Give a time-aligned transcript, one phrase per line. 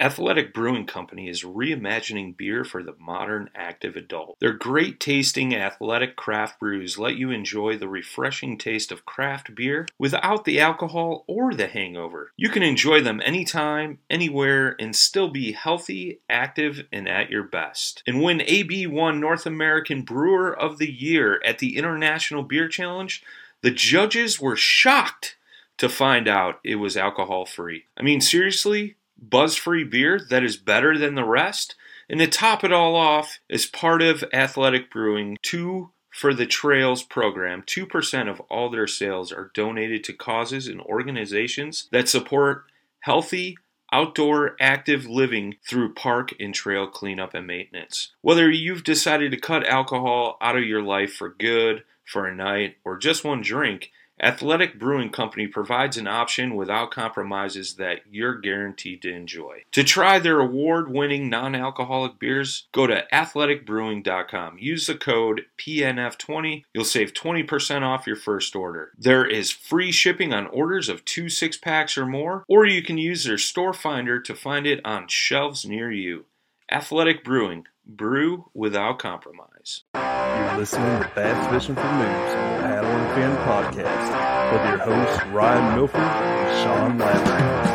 [0.00, 4.38] Athletic Brewing Company is reimagining beer for the modern active adult.
[4.38, 9.88] Their great tasting athletic craft brews let you enjoy the refreshing taste of craft beer
[9.98, 12.30] without the alcohol or the hangover.
[12.36, 18.04] You can enjoy them anytime, anywhere, and still be healthy, active, and at your best.
[18.06, 23.20] And when AB won North American Brewer of the Year at the International Beer Challenge,
[23.62, 25.36] the judges were shocked
[25.78, 27.86] to find out it was alcohol free.
[27.96, 28.96] I mean, seriously?
[29.18, 31.74] Buzz free beer that is better than the rest.
[32.08, 37.02] And to top it all off, as part of Athletic Brewing, two for the Trails
[37.02, 42.64] program, 2% of all their sales are donated to causes and organizations that support
[43.00, 43.56] healthy,
[43.92, 48.12] outdoor active living through park and trail cleanup and maintenance.
[48.20, 52.76] Whether you've decided to cut alcohol out of your life for good, for a night,
[52.84, 59.02] or just one drink, Athletic Brewing Company provides an option without compromises that you're guaranteed
[59.02, 59.64] to enjoy.
[59.72, 64.58] To try their award winning non alcoholic beers, go to athleticbrewing.com.
[64.58, 66.64] Use the code PNF20.
[66.74, 68.92] You'll save 20% off your first order.
[68.98, 72.98] There is free shipping on orders of two six packs or more, or you can
[72.98, 76.26] use their store finder to find it on shelves near you.
[76.70, 79.57] Athletic Brewing, brew without compromise.
[79.68, 84.08] You're listening to Bass Fishing for Noobs the Paddle and Fin podcast
[84.50, 87.68] with your hosts Ryan Milford and Sean Lavery.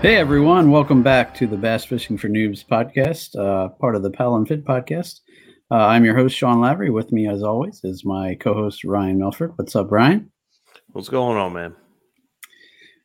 [0.00, 4.10] Hey everyone, welcome back to the Bass Fishing for Noobs podcast, uh, part of the
[4.10, 5.22] Paddle and Fin podcast.
[5.70, 6.90] Uh, I'm your host, Sean Lavery.
[6.90, 9.52] With me, as always, is my co host, Ryan Milford.
[9.56, 10.30] What's up, Ryan?
[10.92, 11.76] What's going on, man?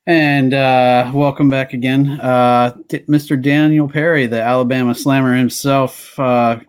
[0.06, 3.42] And uh, welcome back again, uh, D- Mr.
[3.42, 6.60] Daniel Perry, the Alabama Slammer himself, uh,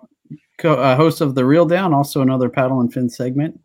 [0.59, 3.61] co- uh, host of the Reel Down, also another Paddle and Fin segment.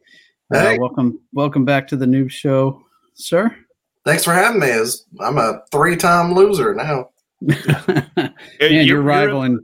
[0.54, 0.80] Uh, Hey.
[0.80, 2.82] welcome, welcome back to the Noob Show,
[3.14, 3.56] sir.
[4.06, 4.70] Thanks for having me.
[4.72, 7.10] As I'm a three-time loser now.
[7.42, 9.60] Man, you're, rivaling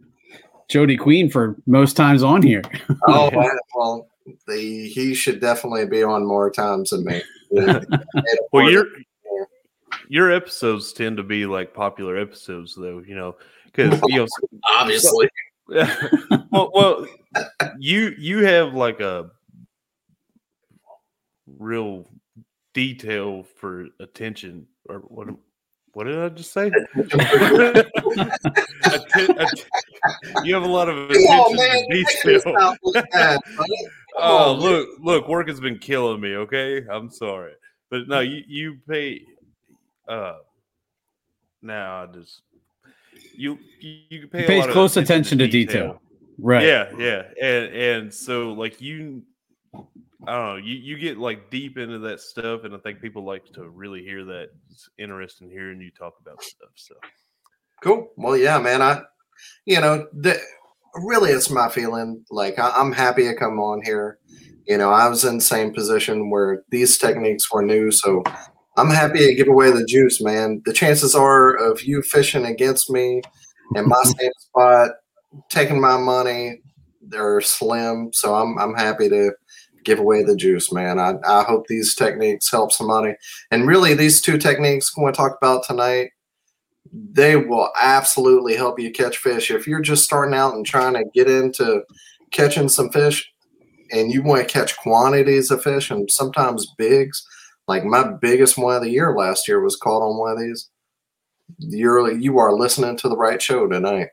[0.67, 2.61] Jody Queen for most times on here.
[3.07, 3.29] Oh
[3.75, 4.07] well,
[4.47, 7.21] the he should definitely be on more times than me.
[8.51, 8.87] Well, your
[10.07, 13.03] your episodes tend to be like popular episodes, though.
[13.05, 14.27] You know, because you know,
[14.69, 15.29] obviously.
[15.67, 17.07] well, well,
[17.79, 19.29] you you have like a
[21.47, 22.07] real
[22.73, 25.29] detail for attention, or what?
[25.95, 26.69] What did I just say?
[26.95, 27.87] Atten-
[29.39, 29.65] att-
[30.43, 32.39] you have a lot of attention Oh to man, detail.
[32.41, 33.73] stop with that, buddy.
[34.17, 34.61] Oh, man.
[34.61, 36.83] look, look, work has been killing me, okay?
[36.91, 37.53] I'm sorry.
[37.89, 39.21] But no, you you pay
[40.09, 40.33] uh
[41.61, 42.41] now I just
[43.37, 46.01] you you, you pay He a pays lot of close attention to detail.
[46.37, 46.65] Right.
[46.65, 47.23] Yeah, yeah.
[47.41, 49.23] And and so like you
[50.27, 53.25] I don't know, you, you get like deep into that stuff and I think people
[53.25, 54.49] like to really hear that.
[54.71, 56.69] It's interesting hearing you talk about stuff.
[56.75, 56.95] So
[57.85, 58.11] Cool.
[58.17, 58.81] Well, yeah, man.
[58.81, 59.01] I,
[59.65, 60.39] you know, the,
[60.95, 62.23] really, it's my feeling.
[62.31, 64.17] Like I, I'm happy to come on here.
[64.65, 68.23] You know, I was in the same position where these techniques were new, so
[68.77, 70.63] I'm happy to give away the juice, man.
[70.65, 73.21] The chances are of you fishing against me
[73.75, 74.89] in my same spot,
[75.49, 76.61] taking my money,
[77.07, 78.11] they're slim.
[78.13, 79.31] So I'm I'm happy to
[79.85, 80.99] give away the juice, man.
[80.99, 83.15] I, I hope these techniques help somebody.
[83.51, 86.09] And really, these two techniques we're going to talk about tonight,
[86.91, 89.51] they will absolutely help you catch fish.
[89.51, 91.83] If you're just starting out and trying to get into
[92.31, 93.31] catching some fish
[93.91, 97.25] and you want to catch quantities of fish and sometimes bigs,
[97.67, 100.69] like my biggest one of the year last year was caught on one of these.
[101.59, 104.07] You're you are listening to the right show tonight.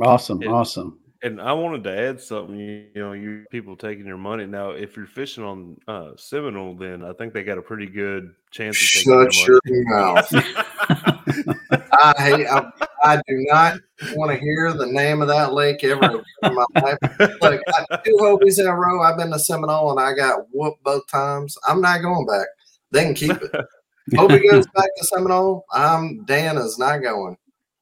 [0.00, 0.98] Awesome, awesome.
[1.22, 2.56] And I wanted to add something.
[2.56, 4.70] You, you know, you people taking your money now.
[4.70, 8.80] If you're fishing on uh, Seminole, then I think they got a pretty good chance
[8.80, 10.32] of taking Shut your mouth.
[11.92, 12.46] I hate.
[12.46, 12.70] I,
[13.02, 13.78] I do not
[14.14, 16.98] want to hear the name of that lake ever in my life.
[17.40, 19.02] Like I, two Hobies in a row.
[19.02, 21.56] I've been to Seminole and I got whooped both times.
[21.66, 22.46] I'm not going back.
[22.92, 23.66] They can keep it.
[24.12, 25.64] Hobie goes back to Seminole.
[25.72, 27.36] I'm Dan is not going.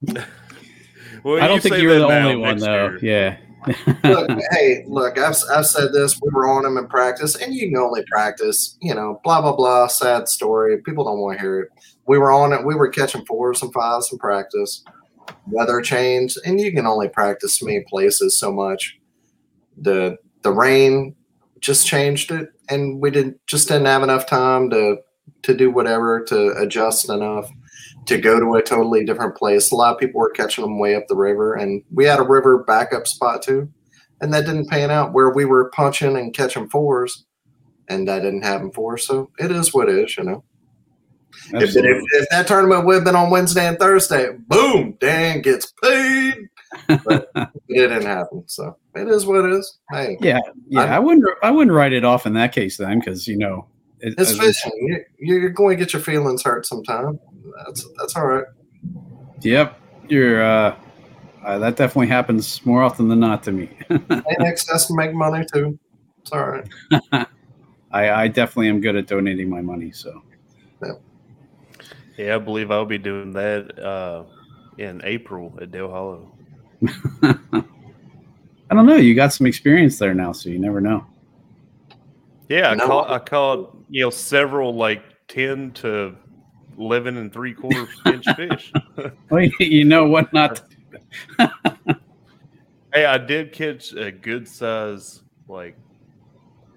[1.27, 2.97] well, I don't think you're that the only one though.
[3.03, 3.39] year.
[3.67, 3.75] Yeah.
[4.05, 5.19] Look, hey, look.
[5.19, 6.21] I've I've said this.
[6.23, 8.79] We were on them in practice, and you can only practice.
[8.81, 9.89] You know, blah blah blah.
[9.89, 10.81] Sad story.
[10.83, 11.71] People don't want to hear it.
[12.07, 12.65] We were on it.
[12.65, 14.85] We were catching fours and fives in practice.
[15.49, 18.97] Weather changed, and you can only practice so many places so much.
[19.77, 21.17] The the rain
[21.59, 24.99] just changed it, and we didn't just didn't have enough time to
[25.43, 27.51] to do whatever to adjust enough
[28.07, 29.71] to go to a totally different place.
[29.71, 32.23] A lot of people were catching them way up the river, and we had a
[32.23, 33.69] river backup spot too,
[34.21, 37.25] and that didn't pan out where we were punching and catching fours,
[37.89, 39.07] and that didn't happen for us.
[39.07, 40.45] So it is what it is, you know.
[41.53, 45.73] If, if, if that tournament would have been on Wednesday and Thursday, boom, Dan gets
[45.83, 46.49] paid.
[47.05, 49.79] But it didn't happen, so it is what it is.
[49.91, 50.39] Hey, Yeah,
[50.69, 50.81] yeah.
[50.81, 51.27] I'm- I wouldn't.
[51.43, 53.67] I wouldn't write it off in that case then, because you know,
[54.01, 54.73] it, it's fishing.
[55.19, 57.19] You, you're going to get your feelings hurt sometime.
[57.65, 58.45] That's that's all right.
[59.43, 60.43] Yep, you're.
[60.43, 60.77] uh
[61.45, 63.71] uh, that definitely happens more often than not to me.
[63.89, 65.79] And excess make money too.
[66.21, 66.69] It's all right.
[67.93, 69.93] I, I definitely am good at donating my money.
[69.93, 70.23] So
[70.83, 70.95] Yeah,
[72.19, 74.25] yeah I believe I'll be doing that uh,
[74.79, 76.33] in April at Dale Hollow.
[77.23, 78.97] I don't know.
[78.97, 81.07] You got some experience there now, so you never know.
[82.49, 82.87] Yeah, I No.
[82.87, 86.17] caught I caught you know several like ten to
[86.79, 88.73] eleven and three quarter inch fish.
[89.31, 90.63] Well, you know what not.
[91.39, 91.51] To,
[92.95, 95.77] Hey, I did catch a good size like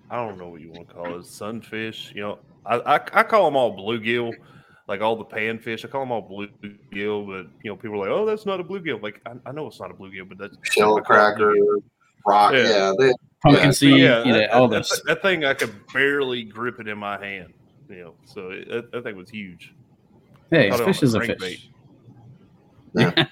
[0.09, 2.11] I don't know what you want to call it, sunfish.
[2.13, 4.33] You know, I I, I call them all bluegill,
[4.87, 5.85] like all the panfish.
[5.85, 8.63] I call them all bluegill, but you know, people are like, "Oh, that's not a
[8.63, 11.05] bluegill." Like, I, I know it's not a bluegill, but that's Shell I call it
[11.05, 11.55] cracker,
[12.25, 12.53] rock.
[12.53, 12.63] Yeah.
[12.67, 14.89] Yeah, they, pumpkin Yeah, seed, yeah, you know, that, all that- this.
[14.89, 17.53] that- that thing I could barely grip it in my hand.
[17.87, 19.73] You know, so it, that, that thing was huge.
[20.51, 21.39] Hey, Caught it fish is a crankbait.
[21.39, 21.65] fish.
[22.95, 23.27] Yeah.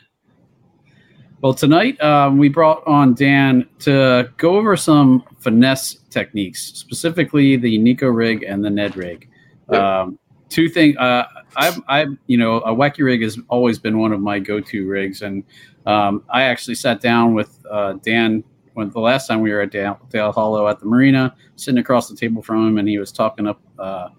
[1.41, 7.79] well, tonight um, we brought on Dan to go over some finesse techniques, specifically the
[7.79, 9.27] Neko rig and the Ned rig.
[9.71, 10.01] Yeah.
[10.01, 10.19] Um,
[10.49, 10.95] two things.
[10.97, 11.25] Uh,
[11.55, 15.23] I've, I've, you know, a wacky rig has always been one of my go-to rigs,
[15.23, 15.43] and
[15.87, 18.43] um, I actually sat down with uh, Dan
[18.73, 22.09] when the last time we were at Dale, Dale Hollow at the marina, sitting across
[22.09, 24.09] the table from him, and he was talking up uh,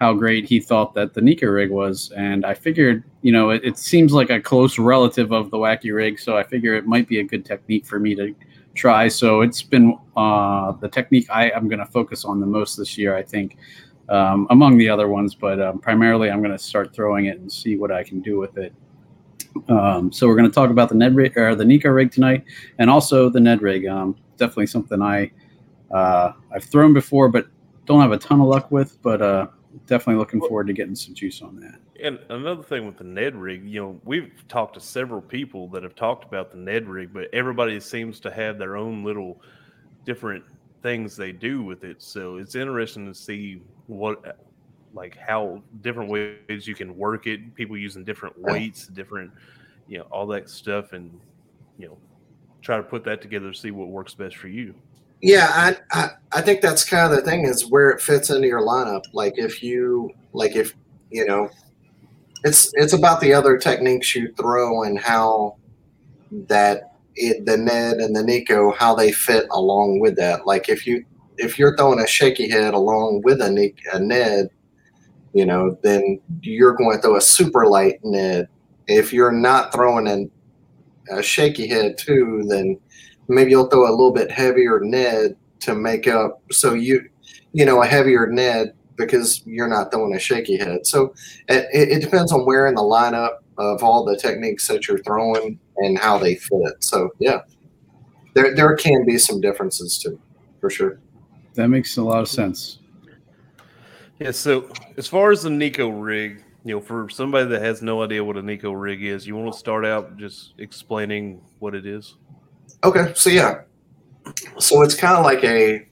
[0.00, 2.12] how great he thought that the Neko rig was.
[2.16, 5.94] And I figured, you know, it, it seems like a close relative of the wacky
[5.94, 8.34] rig, so I figure it might be a good technique for me to
[8.74, 9.08] try.
[9.08, 12.98] So it's been uh, the technique I am going to focus on the most this
[12.98, 13.56] year, I think,
[14.08, 15.34] um, among the other ones.
[15.34, 18.38] But um, primarily, I'm going to start throwing it and see what I can do
[18.38, 18.74] with it.
[19.68, 22.44] Um, so we're going to talk about the Ned rig or the Neko rig tonight,
[22.78, 23.86] and also the Ned rig.
[23.86, 25.30] Um, definitely something I
[25.92, 27.46] uh, I've thrown before, but
[27.86, 29.00] don't have a ton of luck with.
[29.02, 29.46] But uh,
[29.86, 31.80] definitely looking forward to getting some juice on that.
[32.02, 35.82] And another thing with the Ned rig, you know, we've talked to several people that
[35.82, 39.40] have talked about the Ned rig, but everybody seems to have their own little
[40.04, 40.44] different
[40.82, 42.02] things they do with it.
[42.02, 44.38] So it's interesting to see what,
[44.92, 47.54] like, how different ways you can work it.
[47.54, 49.30] People using different weights, different,
[49.88, 51.18] you know, all that stuff, and
[51.78, 51.98] you know,
[52.62, 54.74] try to put that together to see what works best for you.
[55.24, 58.46] Yeah, I, I I think that's kind of the thing is where it fits into
[58.46, 59.04] your lineup.
[59.14, 60.74] Like if you like if
[61.10, 61.48] you know,
[62.44, 65.56] it's it's about the other techniques you throw and how
[66.48, 70.46] that it, the Ned and the Neko how they fit along with that.
[70.46, 71.02] Like if you
[71.38, 74.50] if you're throwing a shaky head along with a, a Ned,
[75.32, 78.46] you know, then you're going to throw a super light Ned.
[78.88, 80.30] If you're not throwing an,
[81.10, 82.78] a shaky head too, then
[83.28, 86.42] maybe you'll throw a little bit heavier Ned to make up.
[86.52, 87.08] So you,
[87.52, 90.86] you know, a heavier Ned because you're not throwing a shaky head.
[90.86, 91.14] So
[91.48, 95.58] it, it depends on where in the lineup of all the techniques that you're throwing
[95.78, 96.74] and how they fit.
[96.80, 97.40] So yeah,
[98.34, 100.20] there there can be some differences too,
[100.60, 100.98] for sure.
[101.54, 102.78] That makes a lot of sense.
[104.18, 104.32] Yeah.
[104.32, 108.24] So as far as the Neko rig, you know, for somebody that has no idea
[108.24, 112.16] what a Neko rig is, you want to start out just explaining what it is.
[112.84, 113.62] Okay, so yeah,
[114.58, 115.86] so it's kind of like a,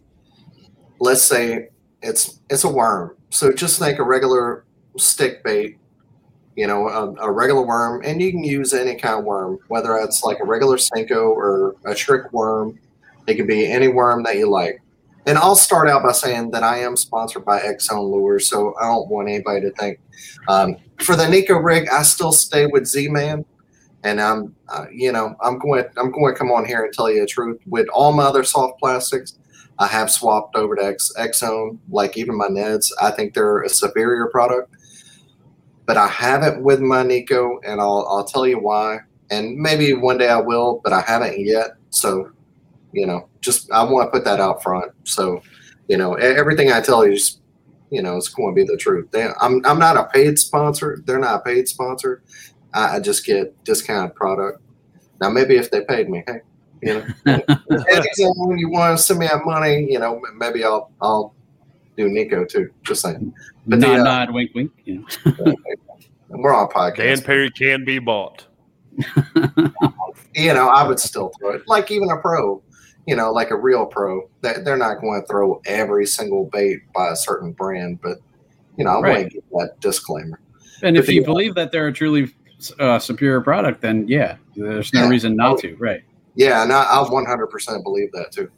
[1.01, 1.71] let's say
[2.03, 3.17] it's it's a worm.
[3.31, 4.67] So just like a regular
[4.99, 5.79] stick bait,
[6.55, 9.97] you know, a, a, regular worm, and you can use any kind of worm, whether
[9.97, 12.79] it's like a regular Senko or a trick worm.
[13.27, 14.83] It can be any worm that you like.
[15.25, 18.75] And I'll start out by saying that I am sponsored by X Zone Lures, so
[18.79, 19.99] I don't want anybody to think.
[20.47, 23.47] Um, for the Neko rig, I still stay with Z Man,
[24.05, 27.11] and I'm, uh, you know, I'm going, I'm going to come on here and tell
[27.11, 27.61] you the truth.
[27.67, 29.39] With all my other soft plastics,
[29.79, 31.79] I have swapped over to X, Zone.
[31.89, 34.75] Like even my Neds, I think they're a superior product.
[35.87, 38.99] But I haven't with my Neko, and I'll, I'll tell you why.
[39.31, 41.71] And maybe one day I will, but I haven't yet.
[41.91, 42.31] So
[42.93, 44.93] you know, just I want to put that out front.
[45.05, 45.43] So,
[45.89, 47.41] you know, everything I tell you is,
[47.91, 49.11] you know, it's going to be the truth.
[49.11, 51.03] They, I'm I'm not a paid sponsor.
[51.05, 52.23] They're not a paid sponsor.
[52.75, 54.61] I, I just get discounted product.
[55.21, 56.41] Now, maybe if they paid me, hey,
[56.83, 57.41] you know,
[58.37, 61.35] when you want to send me that money, you know, maybe I'll I'll
[61.97, 62.71] do Neko too.
[62.83, 63.33] Just saying.
[63.67, 64.73] But nod, the, uh, nod, wink, wink.
[64.85, 65.55] You know.
[66.29, 66.97] we're on podcast.
[66.97, 68.47] Dan Perry can be bought.
[70.35, 72.63] you know, I would still throw it like even a pro
[73.07, 76.81] you know, like a real pro, that they're not going to throw every single bait
[76.95, 78.19] by a certain brand, but
[78.77, 79.13] you know, I right.
[79.13, 80.41] want to give that disclaimer.
[80.83, 82.33] And but if the, you believe that they're a truly
[82.79, 86.03] uh, superior product, then yeah, there's no yeah, reason not to, right?
[86.35, 88.51] Yeah, and I, I 100% believe that too,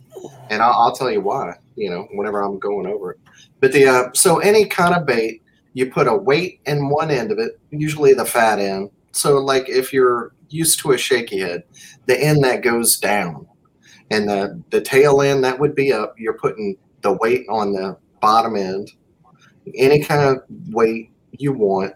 [0.51, 1.55] and I'll, I'll, tell you why.
[1.77, 3.19] You know, whenever I'm going over it,
[3.61, 5.43] but the uh, so any kind of bait,
[5.73, 8.91] you put a weight in one end of it, usually the fat end.
[9.13, 11.65] So like if you're used to a shaky head,
[12.07, 13.47] the end that goes down
[14.11, 16.15] and the the tail end that would be up.
[16.19, 18.91] You're putting the weight on the bottom end,
[19.77, 21.95] any kind of weight you want,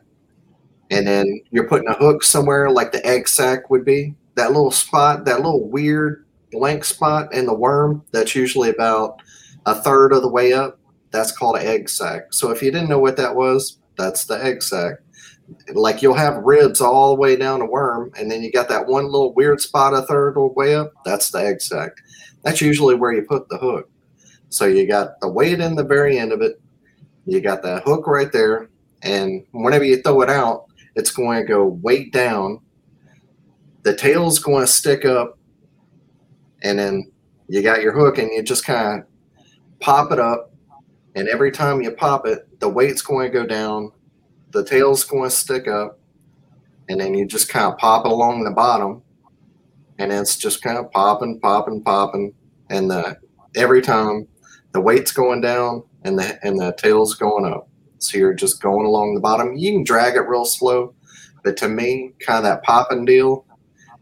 [0.91, 4.15] and then you're putting a hook somewhere like the egg sac would be.
[4.35, 9.21] That little spot, that little weird blank spot in the worm, that's usually about
[9.67, 10.79] a third of the way up.
[11.11, 12.33] That's called an egg sac.
[12.33, 14.95] So if you didn't know what that was, that's the egg sac.
[15.73, 18.87] Like you'll have ribs all the way down the worm, and then you got that
[18.87, 20.93] one little weird spot a third of the way up.
[21.05, 21.93] That's the egg sac.
[22.43, 23.91] That's usually where you put the hook.
[24.51, 26.61] So you got the weight in the very end of it.
[27.27, 28.69] You got that hook right there.
[29.03, 32.61] And whenever you throw it out, it's going to go weight down.
[33.83, 35.39] The tail's going to stick up.
[36.63, 37.11] And then
[37.49, 39.07] you got your hook and you just kind of
[39.81, 40.53] pop it up.
[41.15, 43.93] And every time you pop it, the weight's going to go down.
[44.51, 45.99] The tail's going to stick up.
[46.89, 49.03] And then you just kind of pop it along the bottom
[49.99, 52.33] and it's just kind of popping, popping, popping,
[52.71, 53.17] and the
[53.55, 54.27] every time
[54.73, 57.68] the weight's going down and the and the tail's going up.
[57.99, 59.57] So you're just going along the bottom.
[59.57, 60.95] You can drag it real slow,
[61.45, 63.45] but to me, kind of that popping deal,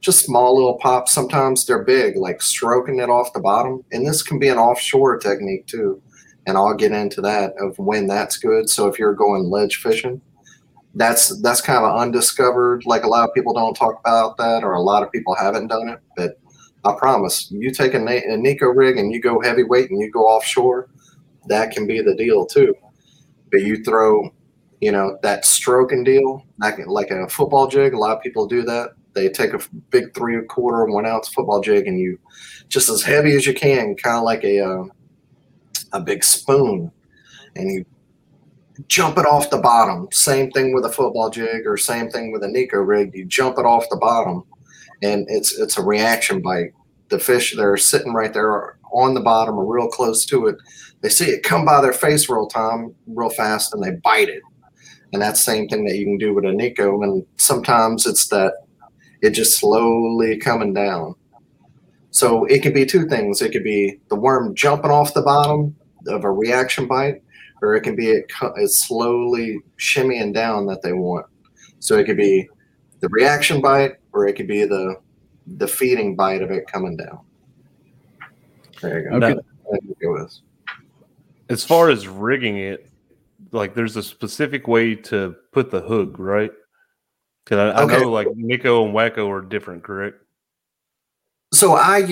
[0.01, 1.13] just small little pops.
[1.13, 3.85] Sometimes they're big, like stroking it off the bottom.
[3.93, 6.01] And this can be an offshore technique too.
[6.47, 8.69] And I'll get into that of when that's good.
[8.69, 10.21] So if you're going ledge fishing,
[10.95, 12.87] that's that's kind of undiscovered.
[12.87, 15.67] Like a lot of people don't talk about that, or a lot of people haven't
[15.69, 15.99] done it.
[16.17, 16.39] But
[16.85, 20.21] I promise, you take a, a Neko rig and you go heavyweight and you go
[20.21, 20.89] offshore,
[21.49, 22.75] that can be the deal too.
[23.57, 24.31] But you throw,
[24.83, 27.95] you know, that stroking deal, like like a football jig.
[27.95, 28.91] A lot of people do that.
[29.15, 32.19] They take a big three quarter one ounce football jig and you
[32.69, 34.85] just as heavy as you can, kind of like a uh,
[35.95, 36.93] a big spoon,
[37.55, 37.87] and you
[38.89, 40.07] jump it off the bottom.
[40.13, 43.15] Same thing with a football jig or same thing with a Neko rig.
[43.15, 44.45] You jump it off the bottom
[45.03, 46.75] and it's it's a reaction bite.
[47.09, 50.57] The fish they're sitting right there on the bottom or real close to it,
[51.03, 54.43] they see it come by their face real time, real fast, and they bite it.
[55.13, 57.05] And that's the same thing that you can do with a Neko.
[57.05, 58.55] And sometimes it's that
[59.23, 61.15] it just slowly coming down.
[62.11, 63.43] So it could be two things.
[63.43, 65.77] It could be the worm jumping off the bottom
[66.09, 67.23] of a reaction bite,
[67.63, 71.27] or it can be it, it's slowly shimmying down that they want.
[71.79, 72.49] So it could be
[73.01, 74.97] the reaction bite, or it could be the
[75.59, 77.21] the feeding bite of it coming down.
[78.89, 79.27] There you go.
[79.27, 79.41] Okay.
[80.03, 80.29] Go
[81.49, 82.91] as far as rigging it,
[83.53, 86.51] like there's a specific way to put the hook, right?
[87.45, 90.17] Because I, I know like Neko and Wacko are different, correct?
[91.55, 92.03] So I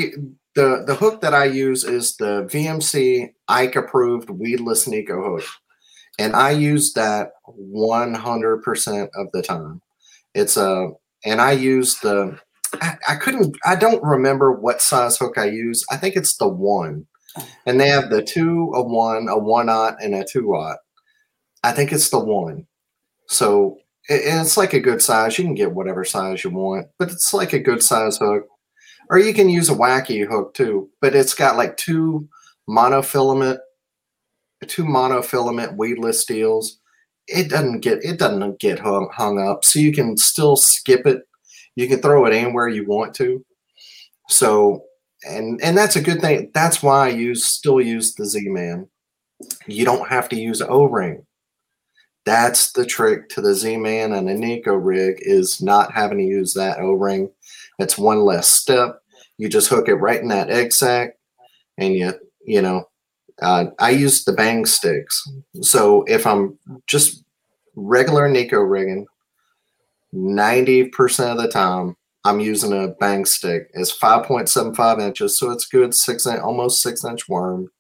[0.55, 5.45] the the hook that I use is the VMC Ike approved weedless Neko hook.
[6.19, 9.81] and I use that 100% of the time.
[10.35, 10.91] It's a,
[11.25, 12.39] and I use the,
[12.81, 15.85] I, I couldn't, I don't remember what size hook I use.
[15.91, 17.07] I think it's the one,
[17.67, 20.79] and they have the two, a one, a one aught, and a two aught.
[21.63, 22.67] I think it's the one.
[23.29, 23.79] So
[24.09, 25.39] it, it's like a good size.
[25.39, 28.47] You can get whatever size you want, but it's like a good size hook.
[29.11, 32.29] Or you can use a wacky hook too, but it's got like two
[32.69, 33.59] monofilament,
[34.67, 36.79] two monofilament weedless steels.
[37.27, 41.23] It doesn't get it doesn't get hung, hung up, so you can still skip it.
[41.77, 43.45] You can throw it anywhere you want to.
[44.29, 44.85] So
[45.27, 46.51] and and that's a good thing.
[46.55, 48.89] That's why I use still use the Z Man.
[49.67, 51.27] You don't have to use O ring.
[52.25, 56.25] That's the trick to the Z Man and a Neko rig is not having to
[56.25, 57.31] use that O ring.
[57.79, 59.01] It's one less step.
[59.37, 61.17] You just hook it right in that egg sac,
[61.79, 62.13] and you
[62.45, 62.89] you know.
[63.43, 65.21] Uh, I use the bang sticks.
[65.61, 67.25] So if I'm just
[67.75, 69.07] regular Neko rigging,
[70.15, 73.69] ninety percent of the time I'm using a bang stick.
[73.75, 77.71] It's 5.75 inches, so it's good six inch, almost six inch worm.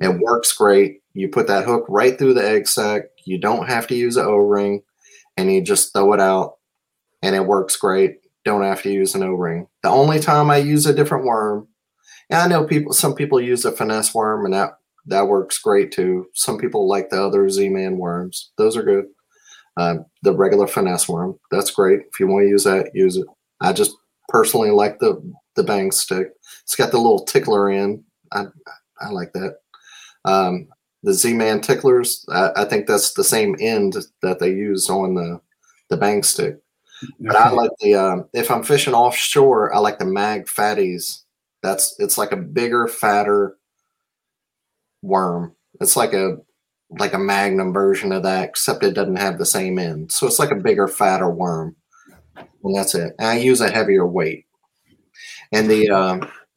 [0.00, 1.00] It works great.
[1.12, 3.02] You put that hook right through the egg sac.
[3.24, 4.82] You don't have to use an O ring,
[5.36, 6.54] and you just throw it out,
[7.22, 8.18] and it works great.
[8.44, 9.66] Don't have to use an O ring.
[9.82, 11.68] The only time I use a different worm,
[12.30, 15.92] and I know people, some people use a finesse worm, and that that works great
[15.92, 16.26] too.
[16.34, 19.06] Some people like the other Z-Man worms; those are good.
[19.76, 22.02] Uh, the regular finesse worm, that's great.
[22.12, 23.26] If you want to use that, use it.
[23.60, 23.96] I just
[24.28, 25.20] personally like the
[25.56, 26.32] the bang stick.
[26.62, 28.04] It's got the little tickler in.
[28.32, 28.44] I
[29.00, 29.58] I like that.
[30.24, 30.68] Um,
[31.02, 35.40] the Z-Man ticklers, I, I, think that's the same end that they use on the
[35.90, 36.58] the bang stick.
[37.20, 41.22] But I like the um, if I'm fishing offshore, I like the mag fatties.
[41.62, 43.58] That's it's like a bigger, fatter
[45.02, 45.54] worm.
[45.80, 46.38] It's like a
[46.90, 50.12] like a magnum version of that, except it doesn't have the same end.
[50.12, 51.76] So it's like a bigger, fatter worm
[52.64, 53.14] and that's it.
[53.18, 54.46] And I use a heavier weight.
[55.52, 56.28] And the um,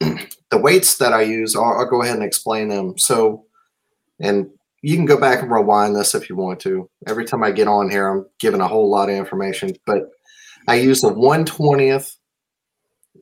[0.50, 2.96] the weights that I use, I'll, I'll, go ahead and explain them.
[2.98, 3.44] So,
[4.20, 4.48] and
[4.82, 6.88] you can go back and rewind this if you want to.
[7.06, 10.04] Every time I get on here, I'm giving a whole lot of information, but
[10.66, 12.16] I use the 120th.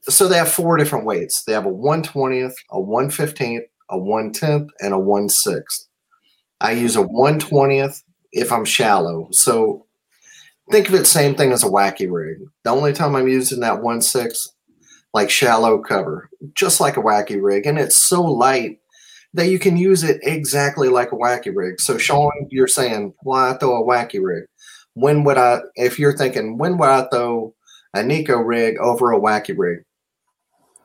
[0.03, 1.43] So they have four different weights.
[1.45, 5.86] They have a 120th, a 115th, a 110th, and a 1 6th.
[6.61, 9.29] I use a 120th if I'm shallow.
[9.31, 9.87] So
[10.71, 12.39] think of it same thing as a wacky rig.
[12.65, 14.53] The only time I'm using that one six,
[15.15, 18.79] like shallow cover, just like a wacky rig, and it's so light
[19.35, 21.81] that you can use it exactly like a wacky rig.
[21.81, 24.45] So Sean, you're saying, why well, throw a wacky rig?
[24.95, 25.61] When would I?
[25.75, 27.55] If you're thinking, when would I throw
[27.95, 29.81] a Neko rig over a wacky rig?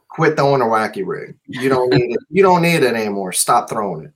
[0.10, 1.38] Quit throwing a wacky rig.
[1.48, 2.20] You don't need it.
[2.30, 3.32] You don't need it anymore.
[3.32, 4.12] Stop throwing it.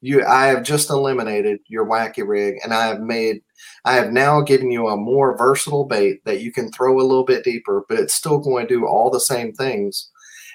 [0.00, 3.42] You, I have just eliminated your wacky rig, and I have made
[3.84, 7.24] I have now given you a more versatile bait that you can throw a little
[7.24, 10.10] bit deeper, but it's still going to do all the same things.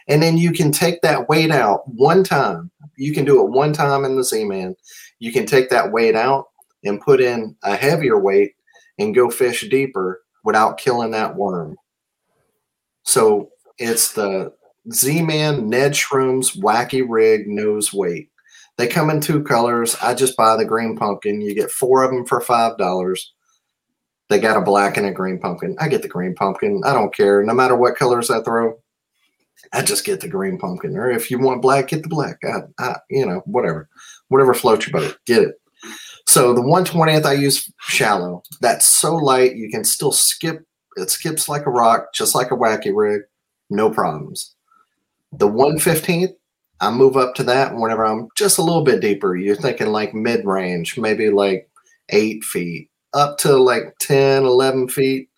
[0.08, 2.72] And then you can take that weight out one time.
[2.98, 4.76] You can do it one time in the Z-Man.
[5.20, 6.46] You can take that weight out
[6.84, 8.54] and put in a heavier weight
[9.00, 11.76] and go fish deeper without killing that worm.
[13.04, 14.54] So it's the
[14.94, 18.30] Z-Man Ned Shrooms Wacky Rig Nose Weight.
[18.78, 19.96] They come in two colors.
[20.02, 21.42] I just buy the green pumpkin.
[21.42, 23.34] You get four of them for five dollars.
[24.30, 25.76] They got a black and a green pumpkin.
[25.80, 26.82] I get the green pumpkin.
[26.84, 27.44] I don't care.
[27.44, 28.80] No matter what colors I throw,
[29.72, 30.98] I just get the green pumpkin.
[30.98, 32.40] Or if you want black, get the black.
[32.44, 33.88] I, I you know, whatever,
[34.30, 35.56] whatever floats your boat, get it.
[36.26, 38.42] So the 120th I use shallow.
[38.62, 40.66] That's so light you can still skip.
[40.98, 43.22] It skips like a rock, just like a wacky rig,
[43.70, 44.56] no problems.
[45.34, 46.34] The 115th
[46.86, 49.36] I move up to that And whenever I'm just a little bit deeper.
[49.36, 51.70] You're thinking like mid range, maybe like
[52.10, 55.30] eight feet up to like 10, 11 feet.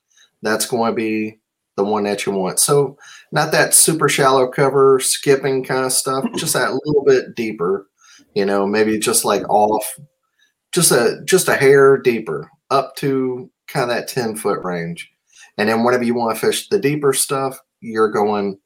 [0.41, 1.39] That's going to be
[1.77, 2.59] the one that you want.
[2.59, 2.97] So,
[3.31, 7.87] not that super shallow cover, skipping kind of stuff, just that little bit deeper,
[8.35, 9.85] you know, maybe just like off,
[10.71, 15.09] just a just a hair deeper up to kind of that 10 foot range.
[15.57, 18.59] And then whenever you want to fish the deeper stuff, you're going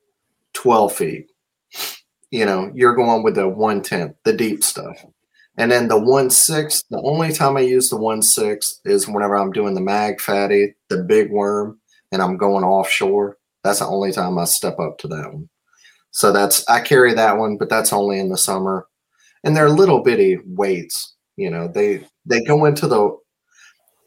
[0.53, 1.30] 12 feet
[2.31, 5.05] you know, you're going with the one tenth, the deep stuff.
[5.57, 9.35] And then the one six, the only time I use the one six is whenever
[9.35, 11.79] I'm doing the mag fatty, the big worm,
[12.11, 13.37] and I'm going offshore.
[13.63, 15.49] That's the only time I step up to that one.
[16.11, 18.87] So that's I carry that one, but that's only in the summer.
[19.43, 21.15] And they're little bitty weights.
[21.35, 23.17] You know, they they go into the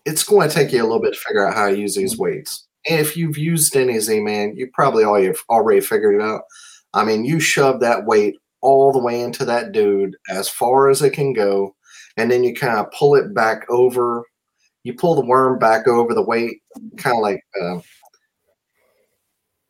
[0.04, 2.18] it's going to take you a little bit to figure out how to use these
[2.18, 2.66] weights.
[2.88, 6.42] And if you've used any Z man, you probably already already figured it out.
[6.94, 11.02] I mean, you shove that weight all the way into that dude as far as
[11.02, 11.74] it can go,
[12.16, 14.24] and then you kind of pull it back over.
[14.84, 16.62] You pull the worm back over the weight,
[16.96, 17.80] kind of like, uh,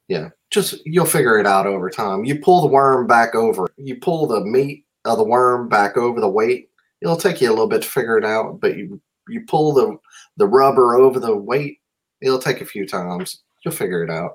[0.09, 2.25] yeah, just you'll figure it out over time.
[2.25, 6.21] You pull the worm back over, you pull the meat of the worm back over
[6.21, 6.69] the weight.
[7.01, 9.97] It'll take you a little bit to figure it out, but you you pull the
[10.37, 11.79] the rubber over the weight.
[12.21, 13.43] It'll take a few times.
[13.65, 14.33] You'll figure it out.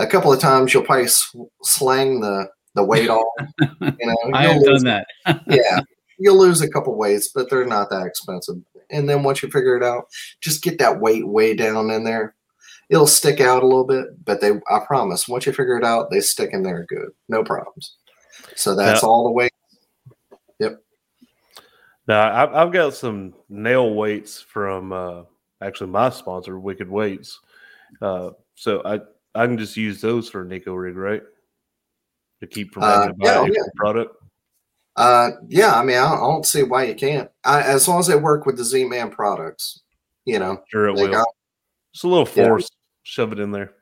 [0.00, 3.26] A couple of times you'll probably sw- slang the the weight off.
[3.80, 5.42] You know, I have lose done that.
[5.46, 5.80] yeah,
[6.18, 8.56] you'll lose a couple weights, but they're not that expensive.
[8.90, 10.04] And then once you figure it out,
[10.40, 12.34] just get that weight way down in there.
[12.88, 16.10] It'll stick out a little bit, but they I promise, once you figure it out,
[16.10, 17.10] they stick in there good.
[17.28, 17.96] No problems.
[18.56, 19.08] So that's Yeah.
[19.08, 19.52] all the weight.
[20.58, 20.82] Yep.
[22.08, 25.22] Now I've, I've got some nail weights from uh,
[25.60, 27.38] actually my sponsor, Wicked Weights.
[28.00, 29.00] Uh, so I
[29.34, 31.22] I can just use those for a Neko rig, right?
[32.40, 33.70] To keep from having Uh, to buy yeah, extra yeah.
[33.76, 34.16] product.
[34.96, 37.30] Uh, yeah, I mean, I don't, I don't see why you can't.
[37.44, 39.82] I, as long as they work with the Z Man products,
[40.24, 41.10] you know, Sure, it will.
[41.12, 41.26] got
[41.92, 42.48] Just a little Yeah.
[42.48, 42.68] force,
[43.02, 43.74] shove it in there.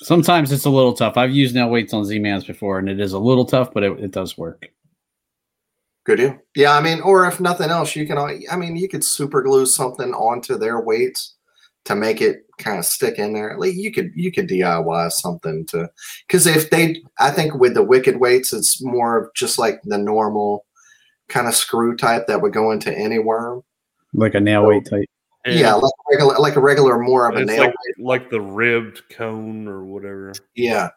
[0.00, 1.16] Sometimes it's a little tough.
[1.16, 3.98] I've used nail weights on Z-Mans before, and it is a little tough, but it,
[3.98, 4.68] it does work.
[6.04, 6.38] good deal.
[6.54, 8.16] Yeah, I mean, or if nothing else, you can.
[8.16, 11.34] I mean, you could super glue something onto their weights
[11.84, 13.56] to make it kind of stick in there.
[13.58, 15.88] Like you could you could DIY something to
[16.26, 19.98] because if they, I think with the wicked weights, it's more of just like the
[19.98, 20.66] normal
[21.28, 23.62] kind of screw type that would go into any worm.
[24.12, 25.08] Like a nail weight type.
[25.44, 28.40] And Yeah, like a regular, like a regular, more of a nail like, like the
[28.40, 30.32] ribbed cone or whatever.
[30.54, 30.88] Yeah.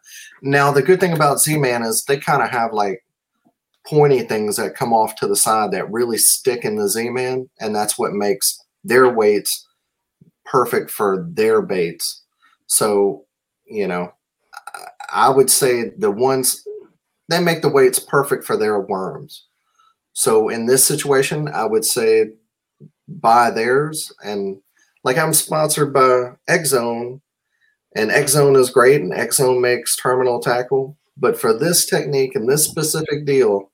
[0.41, 3.03] Now the good thing about Z-Man is they kind of have like
[3.85, 7.75] pointy things that come off to the side that really stick in the Z-Man, and
[7.75, 9.67] that's what makes their weights
[10.45, 12.23] perfect for their baits.
[12.67, 13.25] So,
[13.65, 14.13] you know,
[15.11, 16.63] I- would say the ones
[17.29, 19.47] they make the weights perfect for their worms.
[20.13, 22.31] So in this situation, I would say
[23.07, 24.61] buy theirs and
[25.03, 27.21] like I'm sponsored by X Zone
[27.95, 30.97] and X Zone is great, and X Zone makes terminal tackle.
[31.17, 33.71] But for this technique and this specific deal,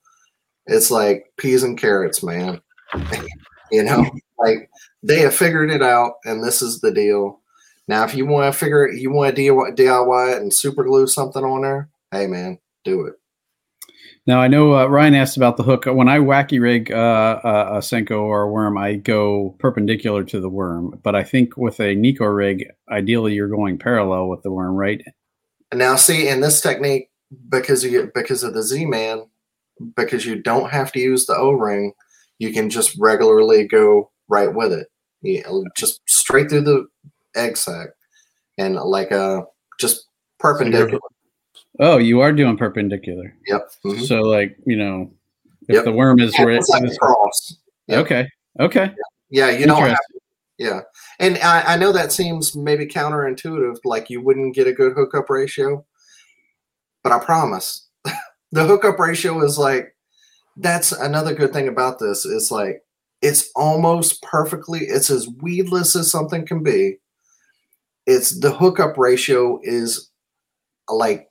[0.68, 2.62] it's like peas and carrots, man.
[3.72, 4.06] you know,
[4.40, 4.70] like
[5.04, 7.42] they have figured it out, and this is the deal.
[7.88, 11.08] Now, if you want to figure it, you want to DIY it and super glue
[11.08, 13.16] something on there, hey, man, do it.
[14.28, 15.86] Now I know uh, Ryan asked about the hook.
[15.86, 20.42] When I wacky rig uh, uh, a senko or a worm, I go perpendicular to
[20.42, 21.00] the worm.
[21.02, 25.02] But I think with a Neko rig, ideally you're going parallel with the worm, right?
[25.74, 27.10] Now, see, in this technique,
[27.48, 29.28] because you because of the Z-Man,
[29.96, 31.94] because you don't have to use the O-ring,
[32.38, 34.88] you can just regularly go right with it.
[35.22, 36.88] Yeah, just straight through the
[37.36, 37.90] egg sac,
[38.58, 39.44] and like uh,
[39.80, 40.06] just
[40.40, 41.00] perpendicular.
[41.80, 43.34] Oh, you are doing perpendicular.
[43.48, 43.72] Yep.
[43.86, 44.08] mhm.
[44.08, 45.12] So like you know,
[45.68, 45.86] if Yep.
[45.86, 46.58] the worm is Yeah, right.
[46.58, 47.58] it's like a cross.
[47.88, 48.06] Yep.
[48.06, 48.30] Okay.
[48.60, 48.92] Okay.
[49.30, 49.90] Yeah, you don't have.
[49.90, 50.18] Interesting.
[50.60, 50.82] Yeah,
[51.20, 55.30] and I, I know that seems maybe counterintuitive, like you wouldn't get a good hookup
[55.30, 55.86] ratio,
[57.04, 57.88] but I promise,
[58.52, 59.96] the hookup ratio is like
[60.56, 62.26] that's another good thing about this.
[62.26, 62.82] Is like
[63.22, 64.82] it's almost perfectly.
[64.82, 66.98] It's as weedless as something can be.
[68.06, 70.10] It's the hookup ratio is
[70.90, 71.30] like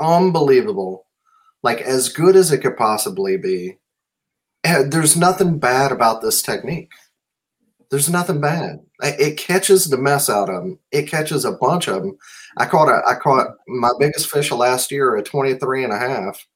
[0.00, 1.06] unbelievable,
[1.62, 3.78] like as good as it could possibly be.
[4.64, 6.90] And there's nothing bad about this technique.
[7.90, 8.80] There's nothing bad.
[9.00, 10.78] It catches the mess out of them.
[10.92, 12.18] It catches a bunch of them.
[12.56, 16.46] I caught a, I caught my biggest fish last year at 23 and a half.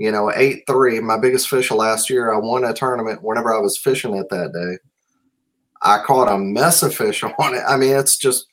[0.00, 0.98] You know, eight three.
[0.98, 2.32] My biggest fish of last year.
[2.32, 4.78] I won a tournament whenever I was fishing it that day.
[5.82, 7.62] I caught a mess of fish on it.
[7.68, 8.46] I mean, it's just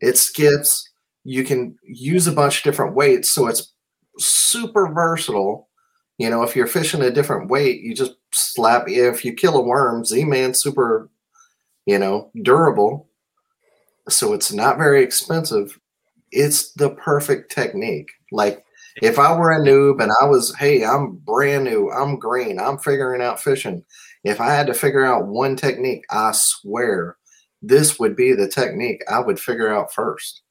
[0.00, 0.88] it skips.
[1.24, 3.70] You can use a bunch of different weights, so it's
[4.18, 5.68] super versatile.
[6.16, 8.88] You know, if you're fishing a different weight, you just slap.
[8.88, 11.10] If you kill a worm, Z Man super,
[11.84, 13.10] you know, durable.
[14.08, 15.78] So it's not very expensive.
[16.32, 18.08] It's the perfect technique.
[18.32, 18.64] Like
[19.02, 22.78] if I were a noob and I was, hey, I'm brand new, I'm green, I'm
[22.78, 23.84] figuring out fishing.
[24.24, 27.16] If I had to figure out one technique, I swear
[27.62, 30.42] this would be the technique I would figure out first.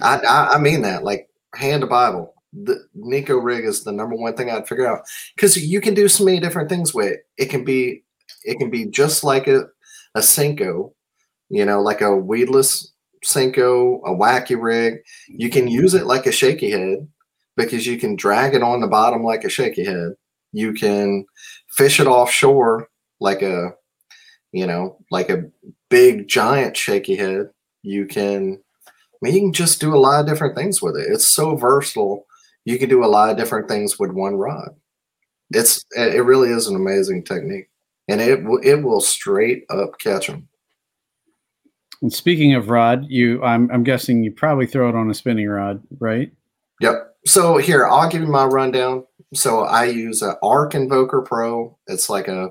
[0.00, 2.34] I, I, I mean that, like hand a Bible.
[2.52, 5.02] The Neko rig is the number one thing I'd figure out
[5.34, 7.20] because you can do so many different things with it.
[7.36, 8.04] It can be,
[8.44, 9.64] it can be just like a,
[10.14, 10.92] a Senko,
[11.50, 12.92] you know, like a weedless
[13.26, 14.98] Senko, a wacky rig.
[15.28, 17.06] You can use it like a shaky head
[17.56, 20.14] because you can drag it on the bottom like a shaky head.
[20.52, 21.26] You can
[21.70, 22.88] fish it offshore
[23.20, 23.70] like a,
[24.52, 25.44] you know, like a
[25.90, 27.50] big giant shaky head.
[27.82, 31.06] You can, I mean, you can just do a lot of different things with it.
[31.10, 32.26] It's so versatile.
[32.64, 34.70] You can do a lot of different things with one rod.
[35.50, 37.68] It's it really is an amazing technique,
[38.08, 40.48] and it it will straight up catch them.
[42.02, 45.48] And speaking of rod, you I'm I'm guessing you probably throw it on a spinning
[45.48, 46.30] rod, right?
[46.80, 47.14] Yep.
[47.26, 49.04] So here, I'll give you my rundown.
[49.34, 51.76] So I use an Ark Invoker Pro.
[51.86, 52.50] It's like a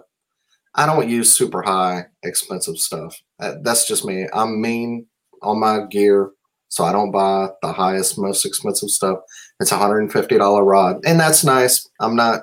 [0.76, 3.16] I don't use super high expensive stuff.
[3.40, 4.28] Uh, That's just me.
[4.34, 5.08] I'm mean
[5.42, 6.32] on my gear,
[6.68, 9.20] so I don't buy the highest, most expensive stuff.
[9.60, 11.88] It's a hundred and fifty dollar rod, and that's nice.
[12.00, 12.42] I'm not.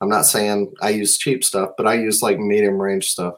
[0.00, 3.34] I'm not saying I use cheap stuff, but I use like medium range stuff.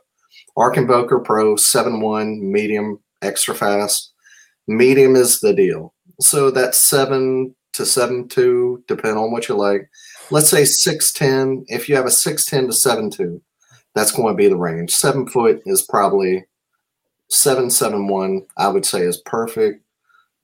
[0.57, 4.13] Ark Invoker Pro 7.1 medium extra fast.
[4.67, 5.95] Medium is the deal.
[6.21, 9.89] So that's 7 to 7.2, depending on what you like.
[10.31, 11.65] Let's say 6'10.
[11.69, 13.41] If you have a 6'10 to 7'2,
[13.95, 14.91] that's going to be the range.
[14.93, 16.45] Seven foot is probably
[17.29, 19.83] 771, I would say is perfect.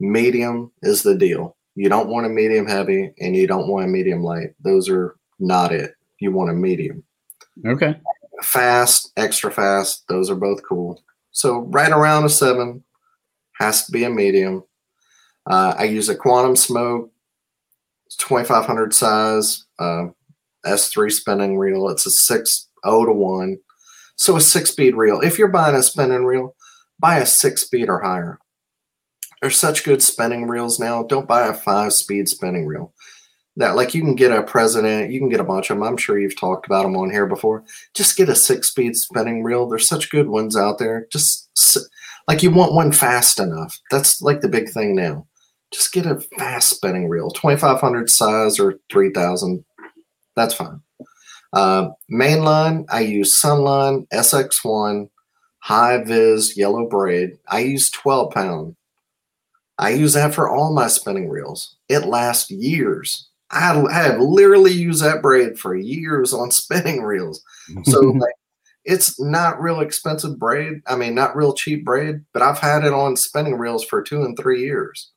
[0.00, 1.56] Medium is the deal.
[1.74, 4.54] You don't want a medium heavy and you don't want a medium light.
[4.62, 5.92] Those are not it.
[6.18, 7.04] You want a medium
[7.66, 7.94] Okay.
[8.42, 10.06] Fast, extra fast.
[10.08, 11.02] Those are both cool.
[11.30, 12.84] So right around a seven
[13.58, 14.64] has to be a medium.
[15.46, 17.10] Uh, I use a Quantum Smoke,
[18.06, 20.06] it's 2500 size uh,
[20.64, 21.88] S3 spinning reel.
[21.88, 23.58] It's a six oh to one,
[24.16, 25.20] so a six speed reel.
[25.20, 26.54] If you're buying a spinning reel,
[26.98, 28.38] buy a six speed or higher.
[29.40, 31.02] There's such good spinning reels now.
[31.02, 32.92] Don't buy a five speed spinning reel
[33.58, 35.82] that like you can get a president, you can get a bunch of them.
[35.82, 37.64] I'm sure you've talked about them on here before.
[37.92, 39.68] Just get a six speed spinning reel.
[39.68, 41.06] There's such good ones out there.
[41.12, 41.50] Just
[42.28, 43.78] like you want one fast enough.
[43.90, 45.26] That's like the big thing now.
[45.72, 49.64] Just get a fast spinning reel, 2500 size or 3000.
[50.36, 50.80] That's fine.
[51.52, 55.10] Uh, mainline, I use Sunline SX1
[55.58, 57.38] high vis yellow braid.
[57.48, 58.76] I use 12 pound.
[59.78, 61.76] I use that for all my spinning reels.
[61.88, 63.27] It lasts years.
[63.50, 67.42] I have literally used that braid for years on spinning reels.
[67.84, 68.34] So like,
[68.84, 70.80] it's not real expensive braid.
[70.86, 74.22] I mean, not real cheap braid, but I've had it on spinning reels for two
[74.22, 75.10] and three years.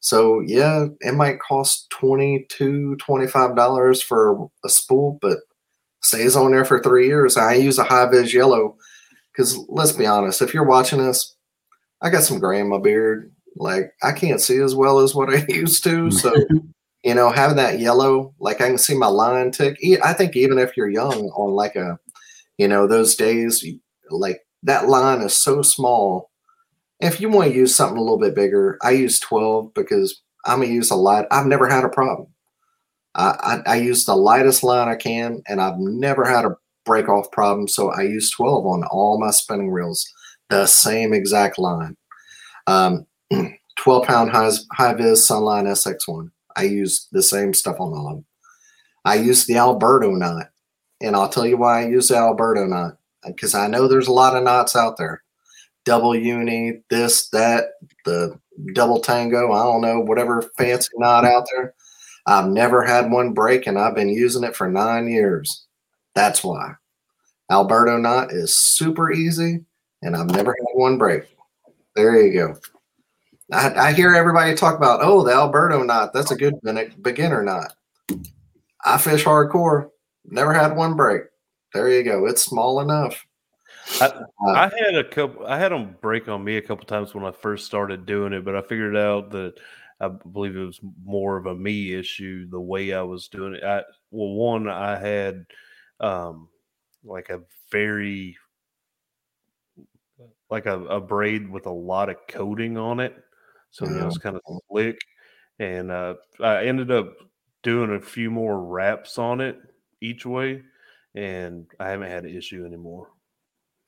[0.00, 5.38] So yeah, it might cost 22 $25 for a spool, but
[6.00, 7.36] stays on there for three years.
[7.36, 8.76] I use a high vis yellow
[9.30, 11.34] because let's be honest, if you're watching this,
[12.00, 13.32] I got some gray in my beard.
[13.56, 16.10] Like I can't see as well as what I used to.
[16.10, 16.34] So
[17.02, 19.78] you know, having that yellow, like I can see my line tick.
[20.04, 21.98] I think even if you're young on like a,
[22.58, 23.64] you know, those days,
[24.10, 26.30] like that line is so small.
[27.00, 30.60] If you want to use something a little bit bigger, I use 12 because I'm
[30.60, 31.26] gonna use a light.
[31.30, 32.28] I've never had a problem.
[33.14, 37.08] I, I, I use the lightest line I can, and I've never had a break
[37.08, 37.68] off problem.
[37.68, 40.08] So I use 12 on all my spinning reels,
[40.50, 41.96] the same exact line.
[42.66, 43.06] Um,
[43.76, 46.30] 12 pound high, high vis Sunline SX1.
[46.56, 48.24] I use the same stuff on all of them.
[49.04, 50.50] I use the Alberto knot,
[51.00, 54.12] and I'll tell you why I use the Alberto knot because I know there's a
[54.12, 55.22] lot of knots out there.
[55.84, 57.64] Double uni, this, that,
[58.04, 58.38] the
[58.74, 61.74] double tango, I don't know, whatever fancy knot out there.
[62.26, 65.66] I've never had one break, and I've been using it for nine years.
[66.14, 66.74] That's why.
[67.50, 69.64] Alberto knot is super easy,
[70.02, 71.24] and I've never had one break.
[71.96, 72.56] There you go.
[73.52, 76.12] I, I hear everybody talk about, oh, the Alberto knot.
[76.12, 76.54] That's a good
[77.02, 77.74] beginner knot.
[78.84, 79.90] I fish hardcore.
[80.24, 81.22] Never had one break.
[81.74, 82.26] There you go.
[82.26, 83.24] It's small enough.
[84.00, 85.46] I, Uh, I had a couple.
[85.46, 88.44] I had them break on me a couple times when I first started doing it,
[88.44, 89.54] but I figured out that
[90.00, 93.62] I believe it was more of a me issue the way I was doing it.
[93.62, 95.46] I well, one I had
[96.00, 96.48] um
[97.04, 98.36] like a very
[100.50, 103.14] like a, a braid with a lot of coating on it,
[103.72, 104.98] so you know, it's kind of slick,
[105.58, 107.14] and uh, I ended up
[107.62, 109.58] doing a few more wraps on it
[110.00, 110.62] each way,
[111.14, 113.08] and I haven't had an issue anymore.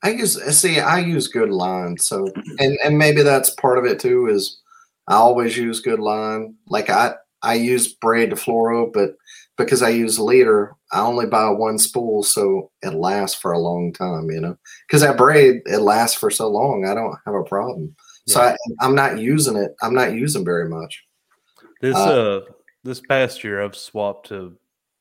[0.03, 1.97] I use see, I use good line.
[1.97, 4.59] So and and maybe that's part of it too, is
[5.07, 6.55] I always use good line.
[6.67, 9.15] Like I I use braid to fluoro, but
[9.57, 13.93] because I use leader, I only buy one spool so it lasts for a long
[13.93, 14.57] time, you know.
[14.87, 17.95] Because that braid, it lasts for so long, I don't have a problem.
[18.27, 19.75] So I, I'm not using it.
[19.81, 21.03] I'm not using very much.
[21.81, 22.41] This Uh, uh
[22.83, 24.55] this past year I've swapped to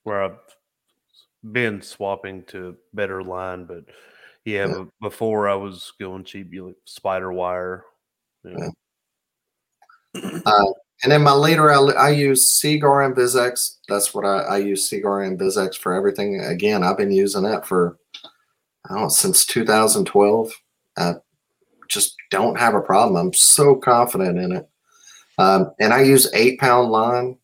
[0.04, 0.38] where I've
[1.52, 3.84] been swapping to better line, but
[4.44, 4.74] yeah, Yeah.
[4.74, 7.84] but before I was going cheap, you know, spider wire.
[8.44, 8.72] you know.
[10.46, 10.64] Uh,
[11.02, 13.78] and then my leader, I, I use Seaguar InvizX.
[13.88, 16.40] That's what I, I use Seaguar InvizX for everything.
[16.40, 17.98] Again, I've been using that for
[18.84, 20.52] I don't know since 2012.
[20.96, 21.14] I
[21.88, 23.16] just don't have a problem.
[23.16, 24.68] I'm so confident in it.
[25.38, 27.36] Um, and I use eight pound line.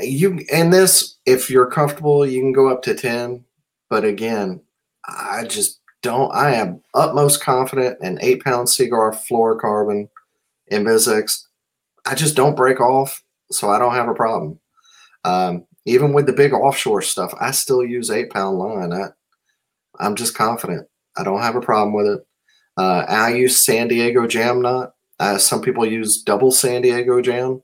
[0.00, 3.44] you and this, if you're comfortable, you can go up to ten.
[3.88, 4.60] But again,
[5.04, 6.32] I just don't.
[6.34, 10.08] I am utmost confident in eight pound Seaguar fluorocarbon
[10.70, 11.44] InvizX.
[12.06, 14.58] I just don't break off, so I don't have a problem.
[15.24, 18.92] Um, even with the big offshore stuff, I still use eight pound line.
[18.92, 19.08] I,
[19.98, 20.86] I'm just confident.
[21.16, 22.26] I don't have a problem with it.
[22.80, 24.94] Uh, I use San Diego Jam Knot.
[25.18, 27.62] Uh, some people use double San Diego Jam.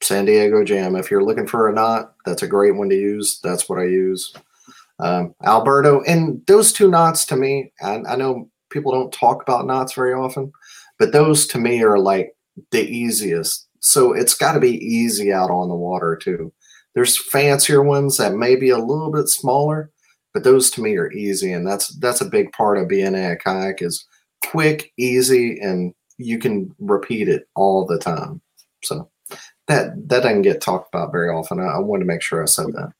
[0.00, 0.94] San Diego Jam.
[0.94, 3.40] If you're looking for a knot, that's a great one to use.
[3.42, 4.32] That's what I use.
[5.00, 9.66] Um, Alberto, and those two knots to me, I, I know people don't talk about
[9.66, 10.52] knots very often,
[10.96, 12.36] but those to me are like
[12.70, 13.66] the easiest.
[13.80, 16.52] So it's got to be easy out on the water too.
[16.94, 19.90] There's fancier ones that may be a little bit smaller,
[20.32, 23.36] but those to me are easy, and that's that's a big part of being a
[23.36, 24.06] kayak is
[24.44, 28.40] quick, easy, and you can repeat it all the time.
[28.82, 29.08] So
[29.68, 31.60] that that doesn't get talked about very often.
[31.60, 32.92] I, I wanted to make sure I said that.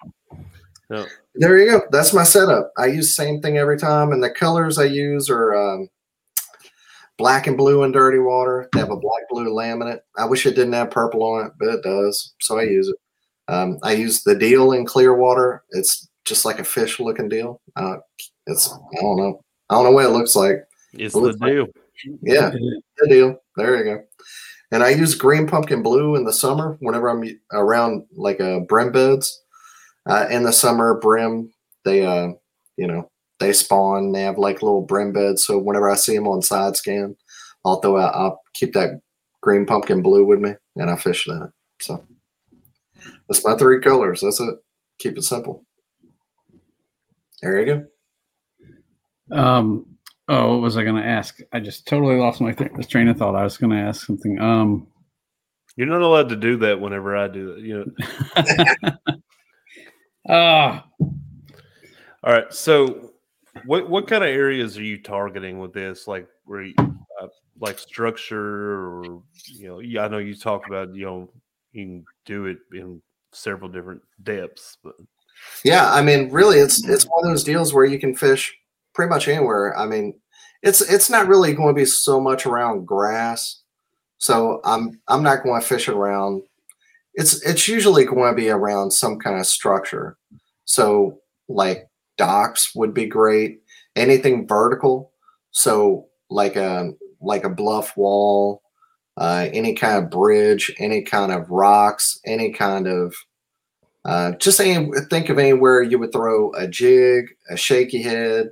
[0.88, 1.06] No.
[1.34, 1.82] There you go.
[1.90, 2.72] That's my setup.
[2.78, 5.88] I use the same thing every time, and the colors I use are um,
[7.18, 8.68] black and blue in dirty water.
[8.72, 10.00] They have a black blue laminate.
[10.16, 12.96] I wish it didn't have purple on it, but it does, so I use it.
[13.48, 15.62] Um, I use the deal in clear water.
[15.70, 17.60] It's just like a fish looking deal.
[17.76, 17.98] Uh,
[18.46, 19.40] it's I don't know.
[19.68, 20.65] I don't know what it looks like.
[20.98, 21.66] It's It the looks deal.
[22.22, 23.36] Yeah, the deal.
[23.56, 24.04] There you go.
[24.72, 28.92] And I use green pumpkin blue in the summer whenever I'm around like uh, brim
[28.92, 29.42] beds.
[30.08, 31.50] Uh, in the summer, brim
[31.84, 32.28] they uh
[32.76, 34.12] you know they spawn.
[34.12, 35.46] They have like little brim beds.
[35.46, 37.16] So whenever I see them on side scan,
[37.64, 38.14] I'll throw out.
[38.14, 39.00] I'll keep that
[39.40, 41.52] green pumpkin blue with me, and I fish that.
[41.80, 42.04] So
[43.28, 44.20] that's my three colors.
[44.20, 44.56] That's it.
[44.98, 45.64] Keep it simple.
[47.42, 47.86] There you
[49.30, 49.36] go.
[49.36, 49.95] Um.
[50.28, 51.38] Oh, what was I going to ask?
[51.52, 53.36] I just totally lost my th- train of thought.
[53.36, 54.40] I was going to ask something.
[54.40, 54.88] Um.
[55.76, 57.60] You're not allowed to do that whenever I do it.
[57.60, 57.92] You
[58.36, 58.92] know.
[60.28, 60.84] Ah.
[61.00, 62.52] All right.
[62.52, 63.12] So,
[63.64, 66.08] what what kind of areas are you targeting with this?
[66.08, 67.28] Like, where you, uh,
[67.60, 71.30] like structure, or you know, yeah, I know you talk about you know
[71.72, 73.00] you can do it in
[73.32, 74.94] several different depths, but
[75.64, 78.56] Yeah, I mean, really, it's it's one of those deals where you can fish
[78.96, 79.76] pretty much anywhere.
[79.76, 80.18] I mean,
[80.62, 83.60] it's it's not really going to be so much around grass,
[84.18, 86.42] so I'm I'm not going to fish around.
[87.14, 90.16] It's it's usually going to be around some kind of structure.
[90.64, 93.60] So like docks would be great.
[93.94, 95.12] Anything vertical,
[95.52, 98.62] so like a like a bluff wall,
[99.18, 103.14] uh, any kind of bridge, any kind of rocks, any kind of
[104.06, 108.50] uh, just any, think of anywhere you would throw a jig, a shaky head,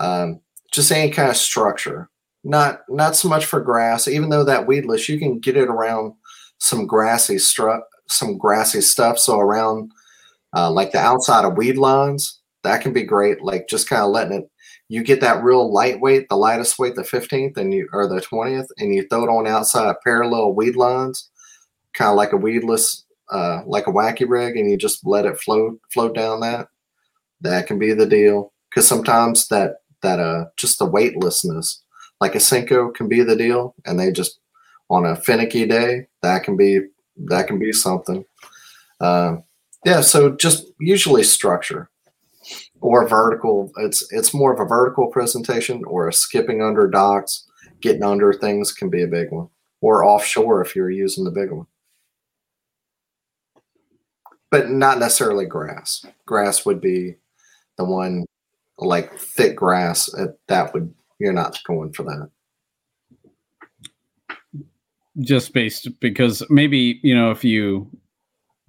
[0.00, 0.40] um,
[0.72, 2.08] just any kind of structure.
[2.42, 6.14] Not not so much for grass, even though that weedless you can get it around
[6.58, 9.18] some grassy stru- some grassy stuff.
[9.18, 9.92] So around
[10.56, 13.42] uh, like the outside of weed lines, that can be great.
[13.42, 14.50] Like just kind of letting it.
[14.88, 18.68] You get that real lightweight, the lightest weight, the fifteenth, and you or the twentieth,
[18.78, 21.30] and you throw it on outside parallel weed lines,
[21.94, 25.38] kind of like a weedless uh, like a wacky rig and you just let it
[25.38, 26.66] float float down that
[27.40, 31.82] that can be the deal because sometimes that that uh just the weightlessness.
[32.20, 34.40] Like a Senko can be the deal and they just
[34.88, 36.80] on a finicky day that can be
[37.16, 38.24] that can be something.
[39.00, 39.36] Uh,
[39.84, 41.88] yeah so just usually structure
[42.80, 43.70] or vertical.
[43.78, 47.46] It's it's more of a vertical presentation or a skipping under docks
[47.80, 49.48] getting under things can be a big one
[49.80, 51.66] or offshore if you're using the big one.
[54.50, 56.04] But not necessarily grass.
[56.26, 57.16] Grass would be
[57.76, 58.26] the one
[58.80, 60.12] like thick grass.
[60.14, 62.28] uh, That would you're not going for that.
[65.20, 67.90] just based because maybe you know if you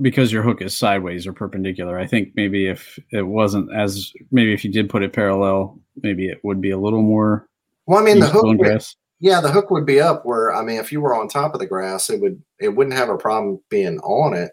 [0.01, 4.51] because your hook is sideways or perpendicular i think maybe if it wasn't as maybe
[4.51, 7.47] if you did put it parallel maybe it would be a little more
[7.85, 8.43] Well, I mean the hook.
[8.43, 8.95] Would, grass.
[9.19, 11.59] yeah, the hook would be up where I mean, if you were on top of
[11.59, 14.51] the grass, it would it wouldn't have a problem being on it.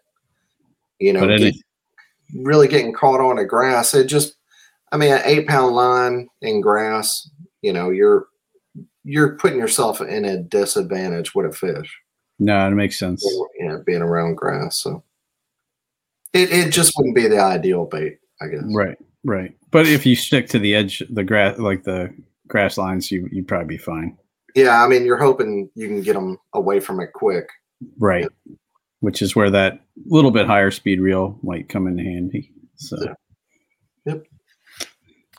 [1.00, 1.62] You know, but get- any,
[2.42, 3.94] really getting caught on a grass.
[3.94, 4.34] It just,
[4.92, 7.28] I mean, an eight pound line in grass.
[7.62, 8.26] You know, you're
[9.04, 11.96] you're putting yourself in a disadvantage with a fish.
[12.38, 13.22] no it makes sense
[13.58, 14.78] You know, being around grass.
[14.80, 15.02] So
[16.32, 18.62] it it just wouldn't be the ideal bait, I guess.
[18.72, 22.14] right right but if you stick to the edge the grass like the
[22.46, 24.16] grass lines you you'd probably be fine
[24.54, 27.48] Yeah, I mean, you're hoping you can get them away from it quick.
[27.98, 28.28] right
[29.00, 33.14] which is where that little bit higher speed reel might come in handy so Yeah.
[34.06, 34.24] Yep.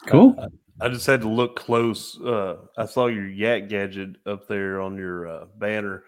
[0.10, 0.50] Cool
[0.82, 2.18] I just had to look close.
[2.22, 6.06] Uh, I saw your Yak gadget up there on your uh, banner.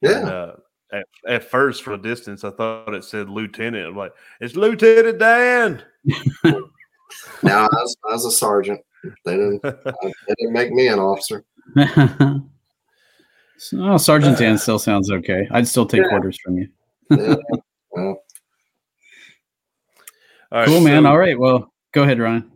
[0.00, 0.18] Yeah.
[0.18, 0.52] And, uh,
[0.92, 3.86] at, at first from a distance, I thought it said lieutenant.
[3.86, 5.82] I'm like, it's Lieutenant Dan.
[7.42, 8.80] Now I was, I was a sergeant.
[9.24, 9.60] They didn't.
[9.64, 11.44] uh, they didn't make me an officer.
[13.74, 15.48] oh, Sergeant Dan still sounds okay.
[15.50, 16.08] I'd still take Yeah.
[16.08, 16.68] quarters from you.
[17.10, 17.34] Yeah,
[17.90, 18.22] well,
[20.52, 21.02] All right, Cool, man.
[21.02, 21.38] so- All right.
[21.38, 22.49] Well, go ahead, Ryan.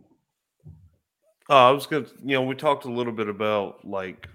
[1.49, 4.27] Oh, I was gonna, you know, we talked a little bit about like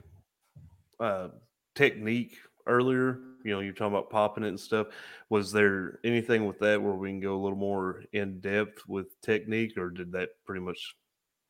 [1.01, 1.29] uh
[1.75, 2.37] technique
[2.67, 3.21] earlier.
[3.45, 4.89] You know, you're talking about popping it and stuff.
[5.31, 9.21] Was there anything with that where we can go a little more in depth with
[9.23, 10.95] technique, or did that pretty much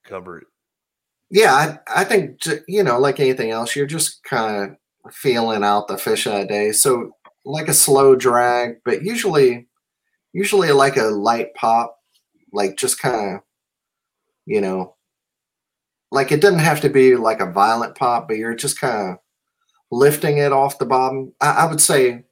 [0.04, 0.46] cover it?
[1.30, 5.88] yeah, I, I think you know, like anything else, you're just kind of feeling out
[5.88, 6.72] the fish that day.
[6.72, 7.12] So
[7.44, 9.68] like a slow drag, but usually,
[10.32, 11.96] usually like a light pop,
[12.52, 13.42] like just kind of,
[14.46, 14.96] you know,
[16.10, 19.18] like it doesn't have to be like a violent pop, but you're just kind of
[19.90, 21.32] lifting it off the bottom.
[21.40, 22.24] I, I would say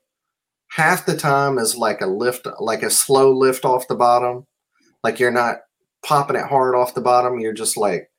[0.71, 4.47] half the time is like a lift, like a slow lift off the bottom.
[5.03, 5.59] Like you're not
[6.05, 7.41] popping it hard off the bottom.
[7.41, 8.11] You're just like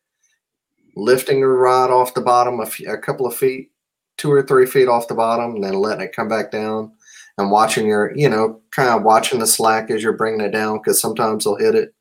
[0.96, 3.72] lifting the rod off the bottom a, a couple of feet,
[4.18, 6.92] two or three feet off the bottom, and then letting it come back down
[7.38, 10.78] and watching your, you know, kind of watching the slack as you're bringing it down
[10.78, 11.94] because sometimes they'll hit it.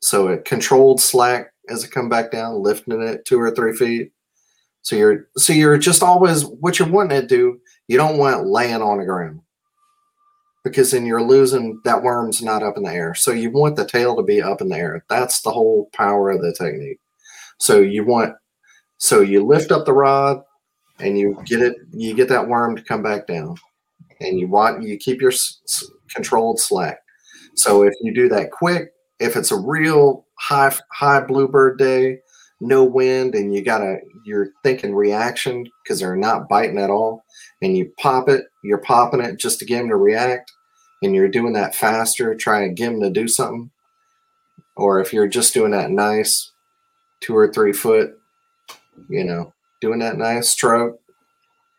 [0.00, 4.12] So a controlled slack as it come back down, lifting it two or three feet.
[4.82, 7.60] So you're so you're just always what you're wanting to do.
[7.88, 9.40] You don't want laying on the ground
[10.64, 13.14] because then you're losing that worm's not up in the air.
[13.14, 15.04] So you want the tail to be up in the air.
[15.08, 16.98] That's the whole power of the technique.
[17.58, 18.34] So you want
[18.98, 20.42] so you lift up the rod
[20.98, 23.56] and you get it you get that worm to come back down
[24.20, 25.60] and you want you keep your s-
[26.12, 26.98] controlled slack.
[27.54, 28.92] So if you do that quick,
[29.22, 32.18] if it's a real high high bluebird day,
[32.62, 37.24] no wind and you gotta you're thinking reaction because they're not biting at all
[37.60, 40.52] and you pop it you're popping it just to get them to react
[41.02, 43.68] and you're doing that faster trying to get them to do something
[44.76, 46.52] or if you're just doing that nice
[47.20, 48.16] two or three foot
[49.08, 51.00] you know doing that nice stroke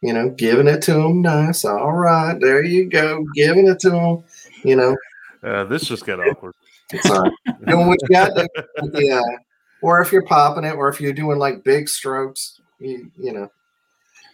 [0.02, 3.90] you know giving it to them nice all right there you go giving it to
[3.90, 4.22] them
[4.66, 4.98] you know
[5.42, 6.54] Uh, this just got awkward.
[7.02, 7.32] Sorry.
[7.68, 8.48] doing what you got to
[8.92, 9.06] do.
[9.06, 9.22] Yeah.
[9.82, 13.50] Or if you're popping it, or if you're doing like big strokes, you, you know,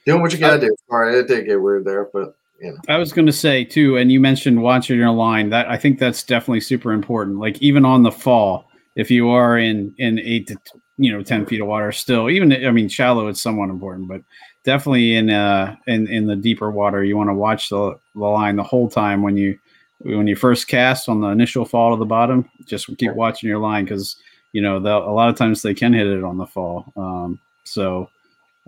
[0.06, 0.76] doing what you got to do.
[0.90, 3.98] Sorry, it did get weird there, but you know, I was going to say too,
[3.98, 5.50] and you mentioned watching your line.
[5.50, 7.40] That I think that's definitely super important.
[7.40, 10.58] Like even on the fall, if you are in in eight to
[10.98, 14.22] you know ten feet of water, still even I mean shallow, it's somewhat important, but
[14.64, 18.56] definitely in uh in in the deeper water, you want to watch the the line
[18.56, 19.58] the whole time when you
[20.00, 22.50] when you first cast on the initial fall to the bottom.
[22.66, 24.18] Just keep watching your line because
[24.54, 26.92] you know a lot of times they can hit it on the fall.
[26.96, 28.10] Um, so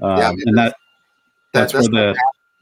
[0.02, 0.76] um, Yeah, I mean, and that
[1.54, 2.16] that, that's where the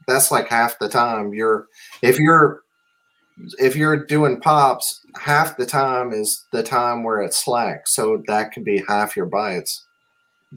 [0.06, 1.66] that's like half the time you're
[2.02, 2.62] if you're
[3.58, 8.52] if you're doing pops half the time is the time where it's slack so that
[8.52, 9.86] could be half your bites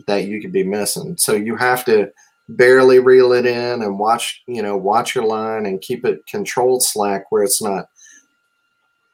[0.07, 2.11] that you could be missing so you have to
[2.49, 6.83] barely reel it in and watch you know watch your line and keep it controlled
[6.83, 7.85] slack where it's not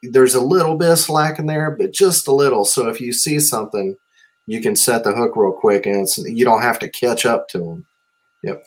[0.02, 3.12] there's a little bit of slack in there but just a little so if you
[3.12, 3.96] see something
[4.46, 7.58] you can set the hook real quick and you don't have to catch up to
[7.58, 7.86] them
[8.42, 8.64] Yep.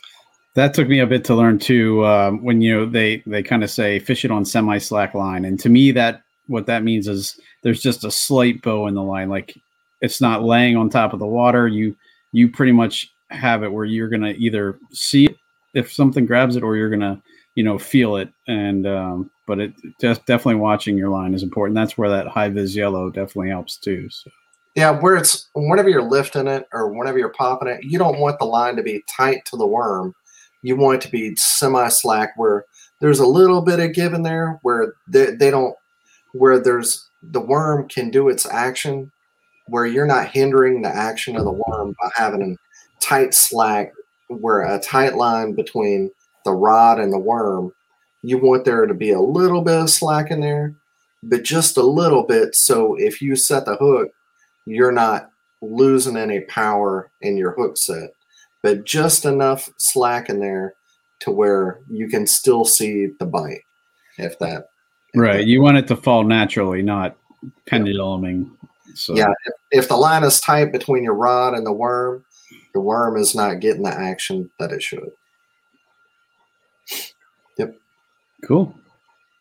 [0.56, 2.06] That took me a bit to learn too.
[2.06, 5.46] Um, when you know they they kind of say fish it on semi slack line,
[5.46, 9.02] and to me that what that means is there's just a slight bow in the
[9.02, 9.58] line, like
[10.02, 11.68] it's not laying on top of the water.
[11.68, 11.96] You
[12.34, 15.38] you pretty much have it where you're gonna either see it
[15.74, 17.22] if something grabs it, or you're gonna
[17.56, 18.30] you know feel it.
[18.48, 21.76] And um, but it just definitely watching your line is important.
[21.76, 24.10] That's where that high vis yellow definitely helps too.
[24.10, 24.30] So.
[24.76, 28.40] Yeah, where it's whenever you're lifting it or whenever you're popping it, you don't want
[28.40, 30.16] the line to be tight to the worm.
[30.64, 32.66] You want it to be semi slack where
[33.00, 35.76] there's a little bit of give in there where they, they don't
[36.32, 39.12] where there's the worm can do its action
[39.68, 43.94] where you're not hindering the action of the worm by having a tight slack
[44.28, 46.10] where a tight line between
[46.46, 47.74] the rod and the worm.
[48.22, 50.74] You want there to be a little bit of slack in there,
[51.22, 52.56] but just a little bit.
[52.56, 54.12] So if you set the hook
[54.66, 55.30] you're not
[55.62, 58.14] losing any power in your hook set,
[58.62, 60.76] but just enough slack in there
[61.22, 63.64] to where you can still see the bite.
[64.18, 64.70] If that,
[65.14, 67.18] if Right, that- you want it to fall naturally, not
[67.66, 68.50] penduluming.
[68.94, 69.34] So yeah.
[69.46, 72.24] If, if the line is tight between your rod and the worm,
[72.74, 75.12] the worm is not getting the action that it should.
[78.44, 78.76] Cool.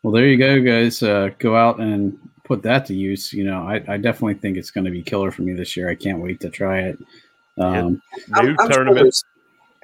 [0.02, 1.02] Well, there you go, guys.
[1.02, 3.32] Uh, go out and put that to use.
[3.32, 5.88] You know, I, I definitely think it's going to be killer for me this year.
[5.88, 6.98] I can't wait to try it.
[7.58, 8.00] Um,
[8.42, 8.96] New I'm sure tournament.
[9.04, 9.24] there's-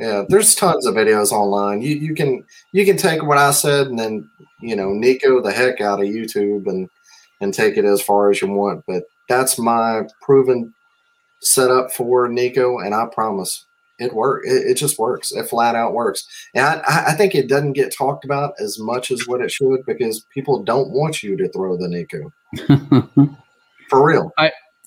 [0.01, 0.25] yeah.
[0.29, 1.83] There's tons of videos online.
[1.83, 5.51] You you can you can take what I said and then you know Neko the
[5.53, 6.89] heck out of YouTube and
[7.41, 8.85] and take it as far as you want.
[8.87, 10.73] But that's my proven
[11.41, 13.65] setup for Neko, and I promise
[13.99, 14.43] it work.
[14.45, 15.33] It, it just works.
[15.33, 16.27] It flat out works.
[16.55, 19.81] And I, I think it doesn't get talked about as much as what it should
[19.87, 23.37] because people don't want you to throw the Neko.
[23.89, 24.33] For real.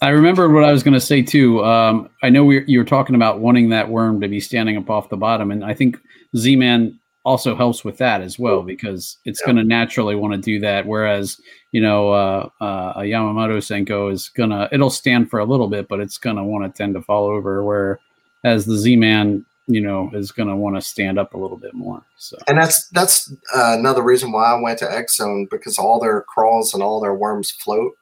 [0.03, 1.63] I remembered what I was going to say too.
[1.63, 4.89] Um, I know we, you were talking about wanting that worm to be standing up
[4.89, 5.97] off the bottom, and I think
[6.35, 9.45] Z-Man also helps with that as well because it's Yeah.
[9.45, 10.87] going to naturally want to do that.
[10.87, 11.39] Whereas
[11.71, 15.87] you know uh, uh, a Yamamoto Senko is gonna it'll stand for a little bit,
[15.87, 17.99] but it's going to want to tend to fall over.
[18.41, 21.73] Whereas the Z-Man, you know, is going to want to stand up a little bit
[21.73, 22.01] more.
[22.17, 25.99] So And that's that's uh, another reason why I went to X Zone because all
[25.99, 27.93] their crawls and all their worms float.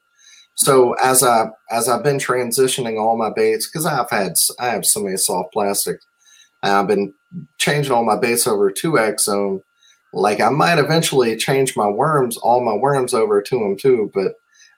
[0.55, 4.85] So as I as I've been transitioning all my baits because I've had i have
[4.85, 6.05] so many soft plastics,
[6.63, 7.13] I've been
[7.57, 9.61] changing all my baits over to X Zone.
[10.11, 14.33] Like I might eventually change my worms, all my worms over to them too, but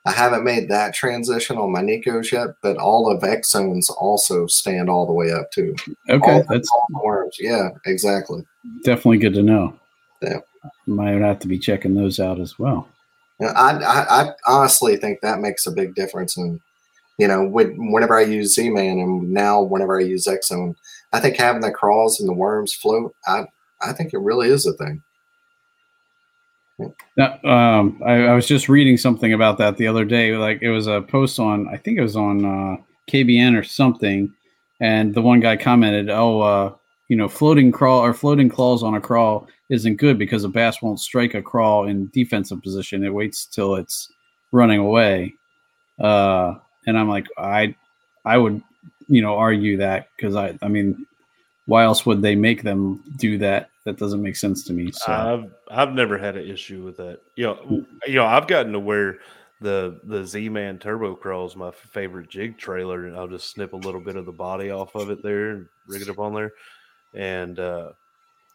[0.05, 2.55] I haven't made that transition on my Nekos yet.
[2.61, 5.75] But all of X Zones also stand all the way up too.
[6.09, 8.43] okay, all, that's all worms, yeah, exactly.
[8.83, 9.77] definitely good to know.
[10.21, 10.39] Yeah.
[10.85, 12.87] might have to be checking those out as well.
[13.39, 16.37] Yeah, I, I, I honestly think that makes a big difference.
[16.37, 16.59] And
[17.17, 20.75] you know, when, whenever I use Z Man and now whenever I use X Zone,
[21.13, 23.45] I think having the crawls and the worms float, I,
[23.81, 25.03] I think it really is a thing.
[27.17, 30.35] Now, um, I, I was just reading something about that the other day.
[30.35, 32.77] Like it was a post on, I think it was on uh,
[33.09, 34.33] KBN or something,
[34.79, 36.73] and the one guy commented, "Oh, uh,
[37.09, 40.81] you know, floating crawl or floating claws on a crawl isn't good because a bass
[40.81, 43.03] won't strike a crawl in defensive position.
[43.03, 44.11] It waits till it's
[44.51, 45.35] running away."
[45.99, 46.55] Uh,
[46.87, 47.75] and I'm like, I,
[48.25, 48.61] I would,
[49.07, 51.05] you know, argue that because I, I mean,
[51.67, 53.70] why else would they make them do that?
[53.85, 54.91] That doesn't make sense to me.
[54.91, 55.11] So.
[55.11, 57.19] I've I've never had an issue with that.
[57.35, 59.17] You know, you know, I've gotten to where
[59.59, 63.73] the the Z Man Turbo Crawl is my favorite jig trailer, and I'll just snip
[63.73, 66.33] a little bit of the body off of it there and rig it up on
[66.33, 66.51] there.
[67.13, 67.91] And uh,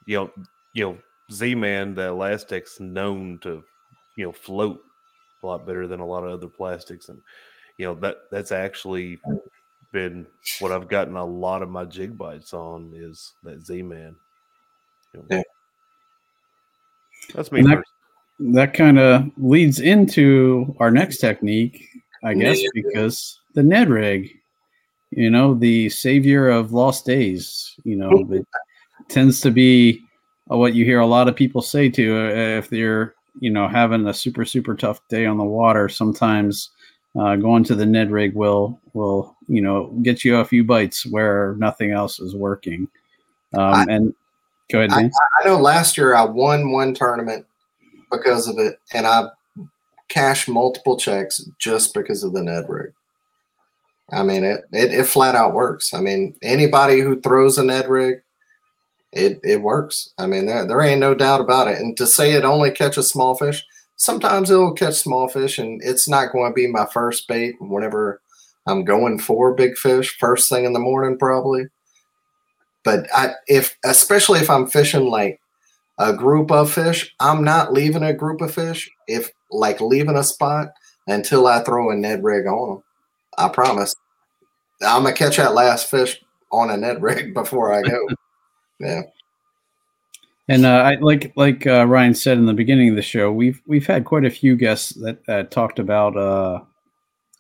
[0.07, 0.31] you know,
[0.75, 0.99] you know,
[1.33, 3.65] Z Man the ElaZtech's known to
[4.17, 4.81] you know float
[5.43, 7.21] a lot better than a lot of other plastics, and
[7.79, 9.21] you know that that's actually
[9.93, 10.27] been
[10.61, 14.17] what I've gotten a lot of my jig bites on is that Z Man.
[15.31, 15.43] Yeah.
[17.35, 17.61] That's me.
[17.61, 17.85] And that-
[18.39, 21.89] that kind of leads into our next technique,
[22.23, 22.85] I guess, Ned rig.
[22.85, 24.31] because the Ned rig,
[25.11, 28.47] you know, the savior of lost days, you know, it
[29.09, 30.03] tends to be
[30.51, 33.67] uh, what you hear a lot of people say to uh, if they're, you know,
[33.69, 35.89] having a super super tough day on the water.
[35.89, 36.69] Sometimes
[37.19, 41.07] uh, going to the Ned rig will will you know get you a few bites
[41.07, 42.87] where nothing else is working.
[43.55, 44.15] Um, I- and
[44.71, 45.11] go ahead, Dan.
[45.41, 47.47] I know last year I won one tournament
[48.11, 49.29] because of it, and I
[50.09, 52.93] cashed multiple checks just because of the Ned rig.
[54.13, 55.93] I mean, it, it it flat out works.
[55.93, 58.21] I mean, anybody who throws a Ned rig,
[59.13, 60.13] it it works.
[60.19, 61.79] I mean, there there ain't no doubt about it.
[61.79, 63.65] And to say it only catches small fish,
[63.97, 68.21] sometimes it'll catch small fish, and it's not going to be my first bait whenever
[68.67, 71.67] I'm going for big fish first thing in the morning, probably.
[72.87, 75.41] But I, if especially if I'm fishing like
[75.99, 78.89] a group of fish, I'm not leaving a group of fish.
[79.09, 80.69] If like leaving a spot
[81.09, 82.83] until I throw a Ned rig on them,
[83.37, 83.97] I promise.
[84.87, 86.23] I'm gonna catch that last fish
[86.53, 88.07] on a Ned rig before I go.
[88.79, 89.03] yeah,
[90.49, 93.61] And uh, I like like uh, Ryan said in the beginning of the show, we've
[93.67, 96.61] we've had quite a few guests that uh, talked about uh,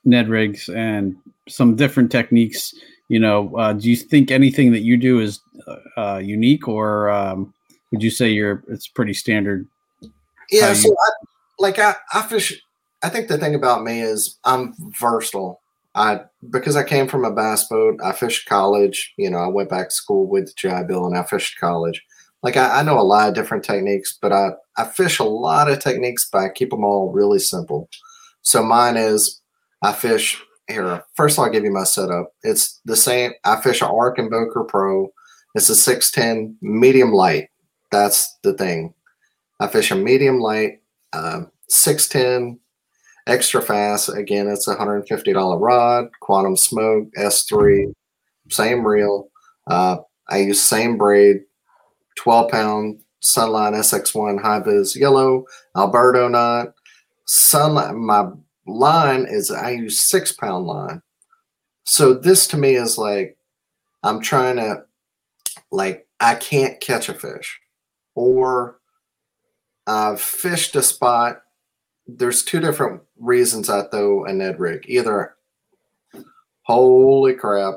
[0.05, 1.14] Ned rigs and
[1.49, 2.74] some different techniques.
[3.09, 5.40] You know, uh, do you think anything that you do is
[5.96, 7.54] uh, unique, or um,
[7.92, 9.66] would you say you're it's pretty standard?
[10.50, 10.72] yeah.
[10.72, 11.11] So you- I,
[11.59, 12.61] like I, I fish.
[13.02, 15.61] I think the thing about me is I'm versatile.
[15.94, 17.98] I because I came from a bass boat.
[18.02, 19.14] I fished college.
[19.16, 22.02] You know, I went back to school with GI Bill, and I fished college.
[22.42, 25.70] Like I, I know a lot of different techniques, but I I fish a lot
[25.70, 27.88] of techniques, but I keep them all really simple.
[28.42, 29.40] So mine is
[29.82, 31.04] I fish here.
[31.14, 32.32] First, I'll give you my setup.
[32.42, 33.32] It's the same.
[33.44, 35.08] I fish an Ark Invoker Pro.
[35.54, 37.48] It's a six ten medium light.
[37.90, 38.94] That's the thing.
[39.60, 40.80] I fish a medium light,
[41.68, 42.58] six ten
[43.26, 44.08] extra fast.
[44.08, 46.08] Again, it's a hundred and fifty dollar rod.
[46.20, 47.92] Quantum Smoke S three,
[48.50, 49.28] same reel.
[49.66, 49.98] Uh,
[50.28, 51.38] I use same braid,
[52.18, 55.44] twelve pound Sunline SX one high vis yellow
[55.76, 56.74] Alberto knot.
[57.24, 57.94] Sunlight.
[57.94, 58.28] My
[58.66, 61.02] line is I use six pound line.
[61.84, 63.36] So this to me is like
[64.02, 64.84] I'm trying to
[65.70, 67.60] like I can't catch a fish,
[68.14, 68.78] or
[69.86, 71.42] I've fished a spot.
[72.06, 74.84] There's two different reasons I throw a Ned rig.
[74.88, 75.36] Either,
[76.62, 77.74] holy crap,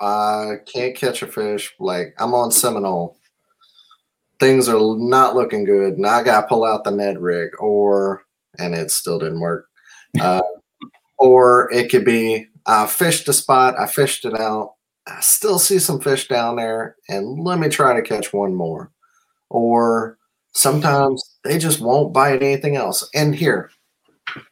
[0.00, 1.74] I can't catch a fish.
[1.78, 3.18] Like I'm on Seminole.
[4.38, 8.22] Things are not looking good, and I got to pull out the Ned rig, or
[8.58, 9.65] and it still didn't work.
[10.20, 10.42] Uh,
[11.18, 14.74] or it could be I fished a spot, I fished it out,
[15.06, 18.90] I still see some fish down there, and let me try to catch one more.
[19.50, 20.18] Or
[20.52, 23.08] sometimes they just won't bite anything else.
[23.14, 23.70] And here,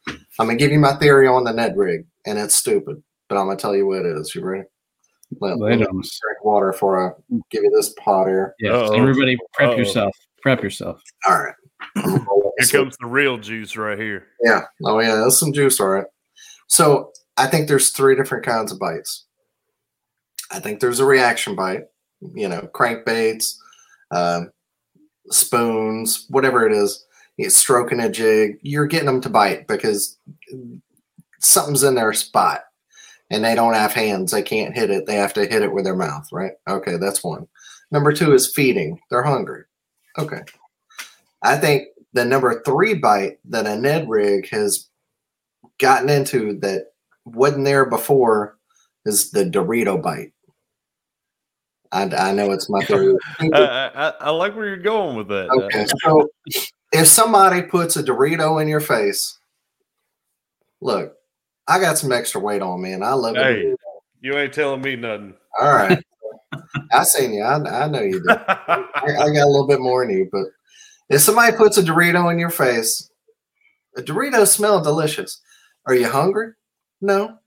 [0.06, 3.46] I'm gonna give you my theory on the Ned rig, and it's stupid, but I'm
[3.46, 4.34] gonna tell you what it is.
[4.34, 4.64] You ready?
[5.40, 7.12] Let, let me drink water before I
[7.50, 8.54] give you this pot here.
[8.60, 8.72] Yes.
[8.72, 8.94] Uh-oh.
[8.94, 9.76] Everybody, prep Uh-oh.
[9.76, 10.14] yourself.
[10.42, 11.02] Prep yourself.
[11.26, 11.54] All right.
[12.58, 14.26] Here comes the real juice right here.
[14.42, 14.62] Yeah.
[14.84, 16.06] Oh yeah, that's some juice, all right.
[16.68, 19.24] So I think there's three different kinds of bites.
[20.50, 21.84] I think there's a reaction bite,
[22.34, 23.54] you know, crankbaits,
[24.10, 24.50] um,
[25.30, 27.04] spoons, whatever it is.
[27.36, 30.16] You're stroking a jig, you're getting them to bite because
[31.40, 32.62] something's in their spot,
[33.30, 34.30] and they don't have hands.
[34.30, 35.06] They can't hit it.
[35.06, 36.52] They have to hit it with their mouth, right?
[36.68, 37.48] Okay, that's one.
[37.90, 39.00] Number two is feeding.
[39.10, 39.64] They're hungry.
[40.18, 40.42] Okay.
[41.44, 44.88] I think the number three bite that a Ned rig has
[45.78, 46.86] gotten into that
[47.24, 48.58] wasn't there before
[49.04, 50.32] is the Dorito bite.
[51.92, 53.14] I, I know it's my theory.
[53.40, 55.50] I, I, I like where you're going with that.
[55.50, 56.28] okay, uh, so
[56.92, 59.38] if somebody puts a Dorito in your face,
[60.80, 61.14] look,
[61.68, 63.60] I got some extra weight on me, and I love Hey.
[63.60, 63.78] it.
[64.20, 65.34] You ain't telling me nothing.
[65.60, 66.02] All right,
[66.92, 67.42] I seen you.
[67.42, 68.30] I, I know you do.
[68.48, 70.46] I, I got a little bit more in you, but
[71.08, 73.10] if somebody puts a Dorito in your face,
[73.96, 75.40] a Dorito smell delicious.
[75.86, 76.52] Are you hungry?
[77.00, 77.38] No.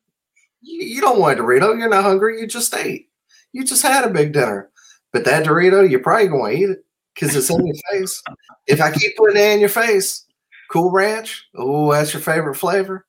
[0.62, 1.78] You, you don't want a Dorito.
[1.78, 2.40] You're not hungry.
[2.40, 3.10] You just ate.
[3.52, 4.70] You just had a big dinner.
[5.12, 8.22] But that Dorito, you're probably going to eat it because it's in your face.
[8.68, 10.26] If I keep putting it in your face,
[10.72, 13.06] Cool Ranch, oh, that's your favorite flavor.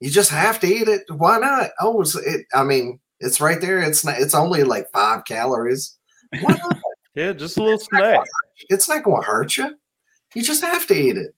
[0.00, 1.02] You just have to eat it.
[1.08, 1.70] Why not?
[1.80, 2.46] Oh, it's, it.
[2.54, 3.80] I mean, it's right there.
[3.80, 4.18] It's not.
[4.18, 5.96] It's only like five calories.
[7.14, 8.20] Yeah, just a little snack.
[8.68, 9.76] it's not going to hurt you.
[10.34, 11.34] You just have to eat it.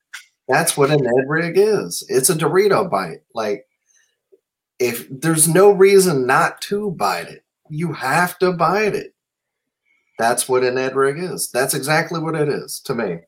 [0.49, 2.05] That's what a Ned rig is.
[2.09, 3.23] It's a Dorito bite.
[3.35, 3.67] Like,
[4.79, 9.15] if there's no reason not to bite it, you have to bite it.
[10.19, 11.51] That's what a Ned rig is.
[11.51, 13.21] That's exactly what it is to me.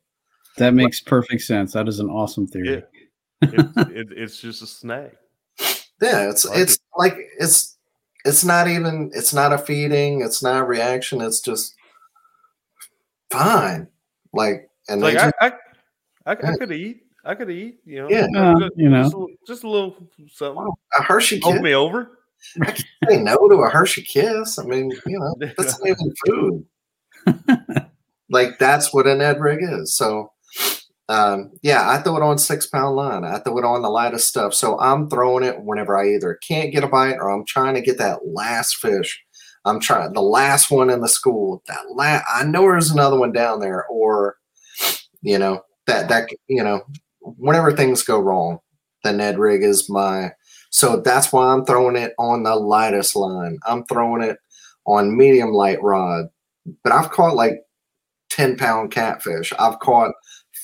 [0.58, 1.72] That makes perfect sense.
[1.72, 2.84] That is an awesome theory.
[3.42, 5.14] It's, it, it's just a snack.
[6.02, 7.76] Yeah, it's Like it's like it's
[8.24, 11.20] it's not even it's not a feeding, it's not a reaction.
[11.20, 11.73] It's just
[13.30, 13.88] fine.
[14.32, 15.46] Like and It's they like just, I,
[16.26, 17.00] I, I, I could eat.
[17.24, 17.78] I could eat.
[17.84, 18.10] You know.
[18.10, 18.26] Yeah.
[18.36, 19.02] Uh, Just- you know.
[19.04, 19.96] just a, just a little
[20.30, 20.68] something.
[20.98, 21.62] a Hershey Hold kiss.
[21.62, 22.18] me over.
[22.62, 24.58] I can't say no to a Hershey kiss.
[24.58, 26.66] I mean, you know, that's not even food.
[28.30, 29.96] like that's what an Ed rig is.
[29.96, 30.30] So
[31.08, 33.24] um yeah, I throw it on six pound line.
[33.24, 34.52] I throw it on the lightest stuff.
[34.54, 37.80] So I'm throwing it whenever I either can't get a bite or I'm trying to
[37.82, 39.23] get that last fish.
[39.64, 41.62] I'm trying the last one in the school.
[41.68, 44.36] That la- I know there's another one down there, or
[45.22, 46.82] you know that that you know
[47.20, 48.58] whenever things go wrong,
[49.02, 50.32] the Ned rig is my
[50.74, 53.58] so that's why I'm throwing it on the lightest line.
[53.64, 54.38] I'm throwing it
[54.86, 56.26] on medium light rod.
[56.82, 57.60] But I've caught like
[58.30, 59.52] 10 pound catfish.
[59.56, 60.14] I've caught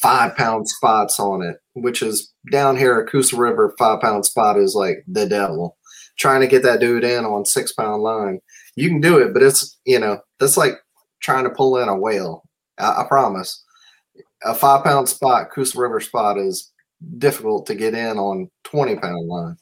[0.03, 4.59] five pound spots on it, which is down here at Coosa River, five pound spot
[4.59, 5.77] is like the devil.
[6.19, 8.41] Trying to get that dude in on six pound line.
[8.77, 10.75] You can do it, but it's, you know, that's like
[11.21, 12.45] trying to pull in a whale.
[12.79, 13.63] I, I promise.
[14.45, 16.73] A five pound spot, Coosa River spot is
[17.19, 19.57] difficult to get in on 20 pound line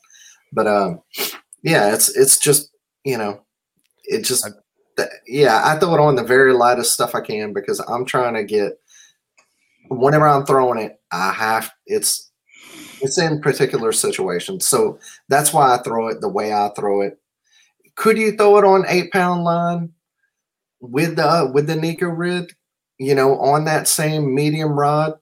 [0.52, 1.00] but um
[1.62, 2.70] yeah it's it's just
[3.04, 3.40] you know
[4.04, 4.48] it just
[4.96, 8.34] th- yeah i throw it on the very lightest stuff i can because i'm trying
[8.34, 8.72] to get
[9.88, 12.30] whenever i'm throwing it i have it's
[13.00, 14.98] it's in particular situations so
[15.28, 17.18] that's why i throw it the way i throw it
[17.98, 19.92] could you throw it on eight pound line
[20.80, 22.54] with the with the Neko rig
[22.98, 25.14] you know on that same medium rod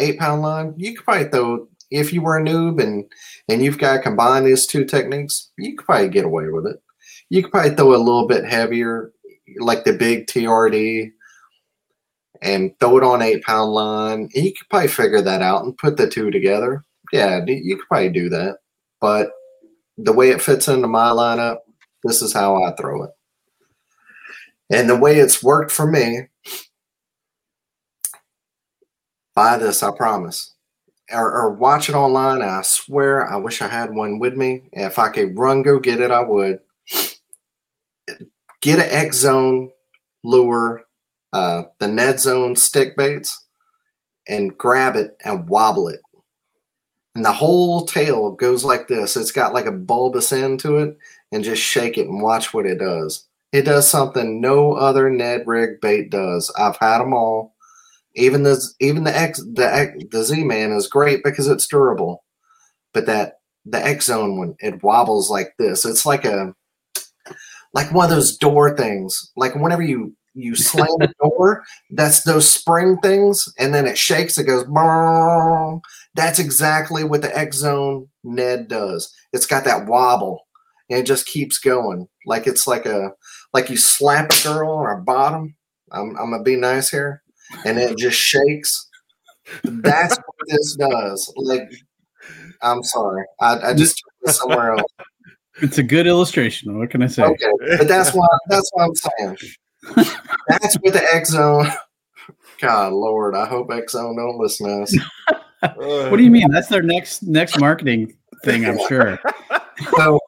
[0.00, 3.04] eight pound line you could probably throw if you were a noob and
[3.48, 6.80] and you've got to combine these two techniques, you could probably get away with it.
[7.30, 9.12] You could probably throw a little bit heavier,
[9.58, 11.10] like the big TRD,
[12.42, 14.28] and throw it on eight pound line.
[14.34, 16.84] You could probably figure that out and put the two together.
[17.12, 18.58] Yeah, you could probably do that.
[19.00, 19.30] But
[19.96, 21.58] the way it fits into my lineup,
[22.04, 23.10] this is how I throw it.
[24.70, 26.28] And the way it's worked for me,
[29.34, 30.54] buy this, I promise
[31.10, 32.42] or, or watch it online.
[32.42, 34.68] I swear, I wish I had one with me.
[34.72, 36.60] If I could run, go get it, I would.
[38.60, 39.70] Get an X Zone
[40.24, 40.84] lure
[41.32, 43.46] uh, the Ned Zone stick baits
[44.26, 46.00] and grab it and wobble it.
[47.14, 49.16] And the whole tail goes like this.
[49.16, 50.96] It's got like a bulbous end to it,
[51.32, 53.26] and just shake it and watch what it does.
[53.52, 56.52] It does something no other Ned rig bait does.
[56.58, 57.54] I've had them all.
[58.14, 62.24] Even the even the X the the Z Man is great because it's durable,
[62.92, 65.84] but that the X Zone one it wobbles like this.
[65.84, 66.54] It's like a
[67.74, 69.30] like one of those door things.
[69.36, 74.38] Like whenever you you slam the door, that's those spring things, and then it shakes.
[74.38, 74.64] It goes.
[74.64, 75.80] Brrr.
[76.14, 79.12] That's exactly what the X Zone Ned does.
[79.32, 80.46] It's got that wobble,
[80.88, 82.08] and it just keeps going.
[82.24, 83.10] Like it's like a
[83.52, 85.56] like you slap a girl on her bottom.
[85.90, 87.22] I'm, I'm gonna be nice here,
[87.64, 88.88] and it just shakes.
[89.64, 91.32] That's what this does.
[91.36, 91.70] Like,
[92.62, 94.92] I'm sorry, I, I just took this somewhere else.
[95.60, 96.78] It's a good illustration.
[96.78, 97.24] What can I say?
[97.24, 99.36] Okay, but that's what that's what I'm saying.
[100.48, 101.66] That's with the X Zone.
[102.60, 104.96] God Lord, I hope X Zone don't listen to us.
[105.76, 106.50] What do you mean?
[106.50, 108.14] That's their next next marketing
[108.44, 109.18] thing, I'm sure.
[109.96, 110.18] So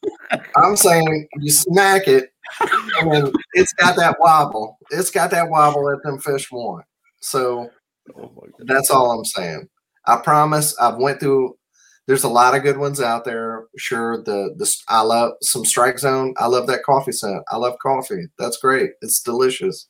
[0.56, 2.32] I'm saying you smack it,
[3.00, 4.78] and then it's got that wobble.
[4.90, 6.84] It's got that wobble that them fish want.
[7.20, 7.68] So
[8.16, 8.30] Oh
[8.60, 9.68] that's all I'm saying.
[10.06, 10.76] I promise.
[10.78, 11.56] I've went through.
[12.10, 13.68] There's a lot of good ones out there.
[13.76, 16.34] Sure, the the I love some Strike Zone.
[16.38, 17.44] I love that coffee scent.
[17.48, 18.24] I love coffee.
[18.36, 18.90] That's great.
[19.00, 19.86] It's delicious.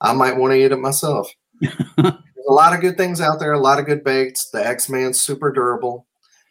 [0.00, 1.28] I might want to eat it myself.
[1.60, 2.14] There's
[2.48, 3.52] a lot of good things out there.
[3.52, 4.50] A lot of good baits.
[4.50, 6.06] The X Man's super durable,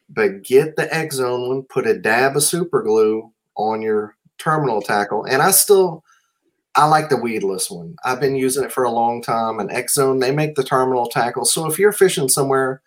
[0.09, 1.63] but get the X Zone one.
[1.63, 6.03] Put a dab of super glue on your terminal tackle, and I still.
[6.75, 7.95] I like the weedless one.
[8.03, 9.61] I've been using it for a long time.
[9.61, 11.45] And X Zone, they make the terminal tackle.
[11.45, 12.81] So if you're fishing somewhere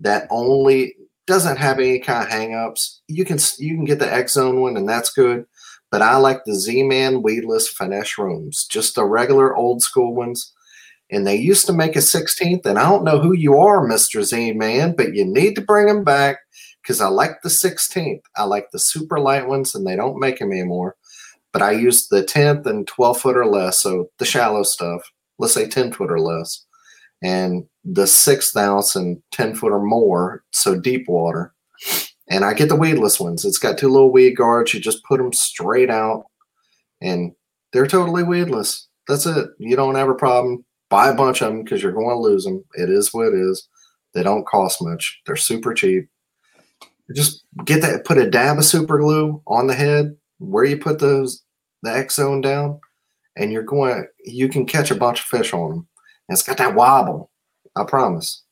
[0.00, 0.94] that only
[1.26, 4.76] doesn't have any kind of hangups, you can you can get the X Zone one,
[4.76, 5.46] and that's good.
[5.90, 10.52] But I like the Z Man weedless finesse shrooms, just the regular old school ones.
[11.08, 14.22] And they used to make a 16th, and I don't know who you are, Mister
[14.22, 16.38] Z Man, but you need to bring them back
[16.82, 18.22] because I like the 16th.
[18.36, 20.96] I like the super light ones, and they don't make them anymore
[21.56, 25.00] but I use the 10th and 12 foot or less, so the shallow stuff,
[25.38, 26.66] let's say 10 foot or less,
[27.22, 31.54] and the sixth ounce and 10 foot or more, so deep water.
[32.28, 33.44] And I get the weedless ones.
[33.44, 34.74] It's got two little weed guards.
[34.74, 36.24] You just put them straight out,
[37.00, 37.32] and
[37.72, 38.88] they're totally weedless.
[39.06, 39.48] That's it.
[39.58, 40.64] You don't have a problem.
[40.90, 42.64] Buy a bunch of them because you're going to lose them.
[42.74, 43.68] It is what it is.
[44.14, 45.20] They don't cost much.
[45.26, 46.08] They're super cheap.
[47.14, 48.04] Just get that.
[48.04, 51.44] Put a dab of super glue on the head where you put those
[51.82, 52.80] the X zone down,
[53.36, 54.06] and you're going.
[54.24, 55.88] You can catch a bunch of fish on them.
[56.28, 57.30] And it's got that wobble.
[57.76, 58.42] I promise.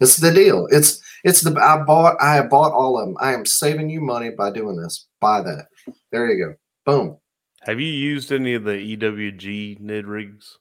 [0.00, 0.66] It's the deal.
[0.70, 2.16] It's it's the I bought.
[2.20, 3.16] I have bought all of them.
[3.20, 5.06] I am saving you money by doing this.
[5.20, 5.66] Buy that.
[6.10, 6.54] There you go.
[6.84, 7.18] Boom.
[7.62, 10.58] Have you used any of the EWG Ned rigs?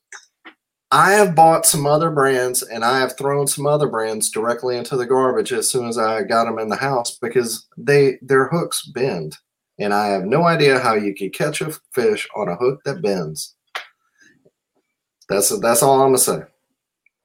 [0.91, 4.97] I have bought some other brands and I have thrown some other brands directly into
[4.97, 8.85] the garbage as soon as I got them in the house because they their hooks
[8.85, 9.37] bend.
[9.79, 13.01] And I have no idea how you could catch a fish on a hook that
[13.01, 13.55] bends.
[15.29, 16.41] That's that's all I'm gonna say.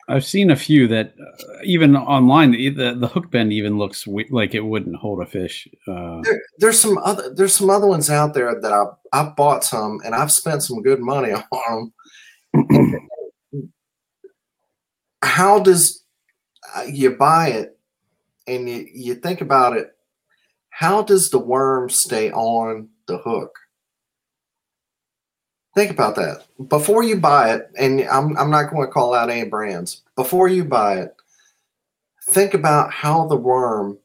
[0.09, 4.07] I've seen a few that uh, even online, the, the the hook bend even looks
[4.07, 5.67] we- like it wouldn't hold a fish.
[5.89, 9.65] Uh, There, there's some other there's some other ones out there that I I've bought
[9.65, 11.93] some and I've spent some good money on
[12.55, 13.09] them.
[15.23, 16.05] How does
[16.77, 17.79] uh, you buy it
[18.47, 19.91] and you, you think about it?
[20.71, 23.59] How does the worm stay on the hook?
[25.77, 29.29] Think about that before you buy it, and I'm I'm not going to call out
[29.29, 30.01] any brands.
[30.16, 31.14] Before you buy it,
[32.31, 33.99] think about how the worm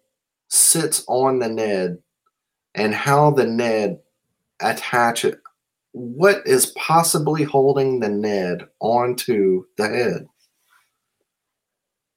[0.50, 2.00] sits on the Ned
[2.76, 4.02] and how the Ned
[4.60, 5.40] attach it.
[5.94, 10.28] What is possibly holding the Ned onto the head?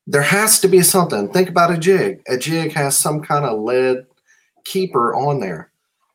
[0.09, 1.33] There has to be something.
[1.33, 2.23] Think about a jig.
[2.27, 4.07] A jig has some kind of lead
[4.65, 5.71] keeper on there.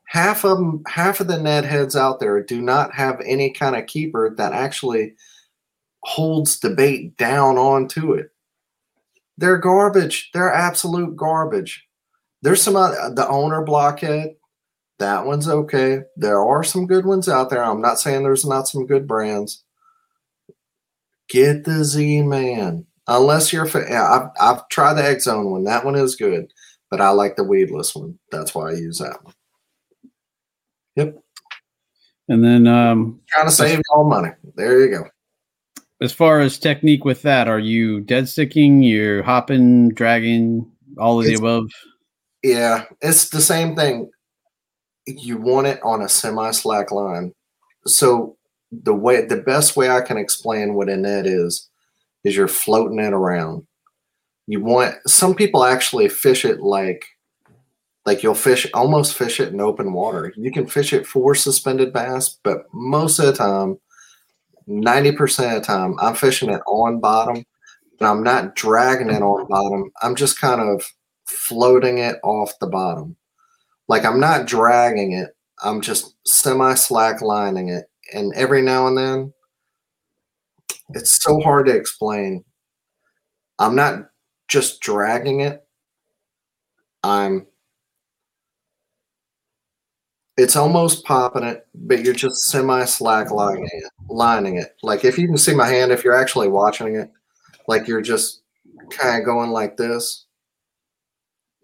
[0.09, 3.75] Half of them, half of the Ned heads out there do not have any kind
[3.75, 5.13] of keeper that actually
[6.01, 8.31] holds the bait down onto it.
[9.37, 10.31] They're garbage.
[10.33, 11.85] They're absolute garbage.
[12.41, 14.35] There's some the owner blockhead.
[14.97, 15.99] That one's okay.
[16.17, 17.63] There are some good ones out there.
[17.63, 19.63] I'm not saying there's not some good brands.
[21.29, 22.87] Get the Z Man.
[23.05, 25.65] Unless you're, I've, I've tried the X Zone one.
[25.65, 26.51] That one is good,
[26.89, 28.17] but I like the weedless one.
[28.31, 29.35] That's why I use that one.
[30.97, 34.29] And then um, Trying to save all money.
[34.55, 35.05] There you go.
[36.01, 38.83] as far as technique with that, are you dead sticking?
[38.83, 41.69] You're hopping, dragging, all of the above?
[42.43, 44.09] Yeah, it's the same thing.
[45.07, 47.33] You want it on a semi slack line.
[47.85, 48.37] So
[48.71, 51.69] the way the best way I can explain what a Ned is
[52.23, 53.65] is you're floating it around.
[54.45, 57.03] You want some people actually fish it like
[58.05, 60.33] like you'll fish almost fish it in open water.
[60.35, 63.79] You can fish it for suspended bass, but most of the time,
[64.67, 67.43] 90% of the time, I'm fishing it on bottom
[67.99, 69.91] and I'm not dragging it on bottom.
[70.01, 70.85] I'm just kind of
[71.27, 73.15] floating it off the bottom.
[73.87, 75.35] Like I'm not dragging it.
[75.61, 77.85] I'm just semi slack lining it.
[78.13, 79.33] And every now and then,
[80.93, 82.43] it's so hard to explain.
[83.59, 84.09] I'm not
[84.47, 85.63] just dragging it.
[87.03, 87.45] I'm
[90.39, 94.73] it's almost popping it, but you're just semi slack lining it, lining it.
[94.81, 97.11] Like if you can see my hand, if you're actually watching it,
[97.67, 98.41] like you're just
[98.89, 100.25] kind of going like this,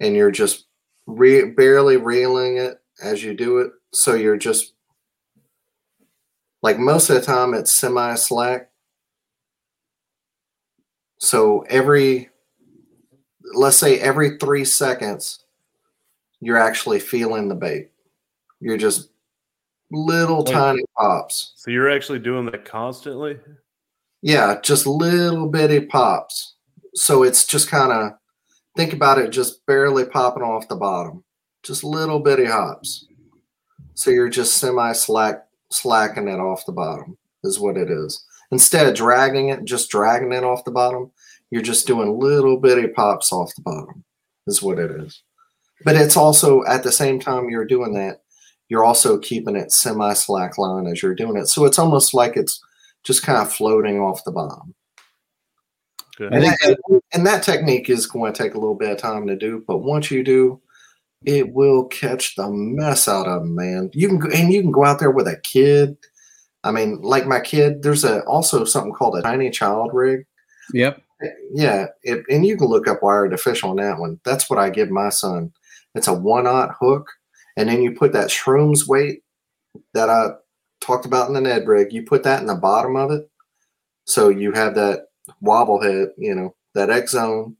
[0.01, 0.65] and you're just
[1.07, 3.71] re- barely reeling it as you do it.
[3.93, 4.73] So you're just
[6.61, 8.69] like most of the time it's semi slack.
[11.19, 12.29] So every,
[13.53, 15.45] let's say every three seconds,
[16.41, 17.91] you're actually feeling the bait.
[18.65, 19.11] You're just
[19.91, 20.51] little Wait.
[20.51, 21.53] tiny pops.
[21.55, 23.37] So you're actually doing that constantly?
[24.23, 26.55] Yeah, just little bitty pops.
[26.95, 28.13] So it's just kind of
[28.75, 31.23] think about it just barely popping off the bottom.
[31.61, 33.05] Just little bitty hops.
[33.93, 38.25] So you're just semi slack slacking it off the bottom is what it is.
[38.51, 41.11] Instead of dragging it, just dragging it off the bottom,
[41.51, 44.03] you're just doing little bitty pops off the bottom
[44.47, 45.21] is what it is.
[45.83, 48.21] But it's also at the same time you're doing that,
[48.69, 51.47] you're also keeping it semi slack line as you're doing it.
[51.47, 52.63] So it's almost like it's
[53.03, 54.73] just kind of floating off the bottom.
[56.17, 56.33] Good.
[56.33, 56.77] And that,
[57.13, 59.79] and that technique is going to take a little bit of time to do, but
[59.79, 60.61] once you do,
[61.25, 63.89] it will catch the mess out of them, man.
[63.93, 65.97] You can go, and you can go out there with a kid.
[66.63, 70.25] I mean, like my kid, there's a also something called a tiny child rig.
[70.73, 71.01] Yep.
[71.53, 74.19] Yeah, it, and you can look up Wired2Fish on that one.
[74.23, 75.51] That's what I give my son.
[75.95, 77.09] It's a one aught hook,
[77.57, 79.23] and then you put that shrooms weight
[79.93, 80.29] that I
[80.81, 81.93] talked about in the Ned rig.
[81.93, 83.29] You put that in the bottom of it,
[84.05, 85.07] so you have that
[85.41, 87.55] wobble head, you know, that X zone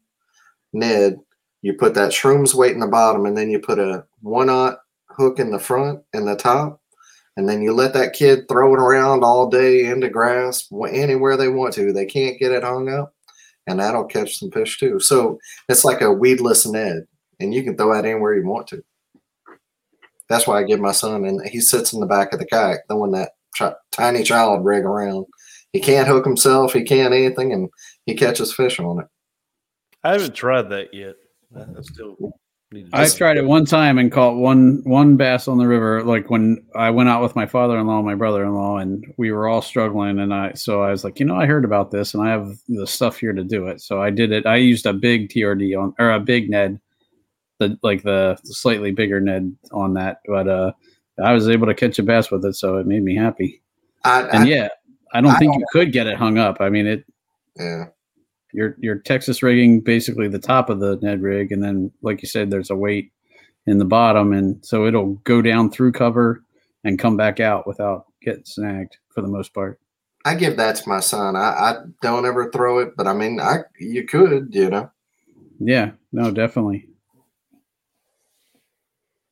[0.74, 1.18] Ned.
[1.62, 4.78] You put that shrooms weight in the bottom, and then you put a one aught
[5.10, 6.82] hook in the front and the top,
[7.38, 11.48] and then you let that kid throw it around all day into grass anywhere they
[11.48, 11.92] want to.
[11.92, 13.14] They can't get it hung up,
[13.66, 15.00] and that'll catch some fish too.
[15.00, 17.08] So it's like a weedless Ned,
[17.40, 18.84] and you can throw that anywhere you want to.
[20.30, 22.80] That's why I give my son, and he sits in the back of the kayak
[22.88, 25.26] throwing that ch- tiny child rig around.
[25.72, 27.70] He can't hook himself, he can't anything, and
[28.06, 29.08] he catches fish on it.
[30.04, 31.16] I haven't tried that yet.
[31.56, 32.16] I I still
[32.94, 36.04] I tried it one time and caught one one bass on the river.
[36.04, 39.62] Like when I went out with my father-in-law, and my brother-in-law, and we were all
[39.62, 40.20] struggling.
[40.20, 42.58] And I so I was like, you know, I heard about this, and I have
[42.68, 43.82] the stuff here to do it.
[43.82, 44.46] So I did it.
[44.46, 46.80] I used a big TRD on or a big Ned,
[47.60, 50.20] the like the slightly bigger Ned on that.
[50.28, 50.72] But uh,
[51.24, 53.62] I was able to catch a bass with it, so it made me happy.
[54.04, 54.68] I, And I- yeah,
[55.14, 56.58] I don't I think you could get it hung up.
[56.60, 57.06] I mean, it
[57.58, 57.86] yeah.
[58.54, 62.28] you're you're Texas rigging basically the top of the Ned rig, and then like you
[62.28, 63.12] said, there's a weight
[63.66, 66.44] in the bottom, and so it'll go down through cover
[66.84, 69.80] and come back out without getting snagged for the most part.
[70.26, 71.36] I give that to my son.
[71.36, 74.92] I, I don't ever throw it, but I mean, I you could, you know.
[75.60, 76.90] Yeah, no, definitely.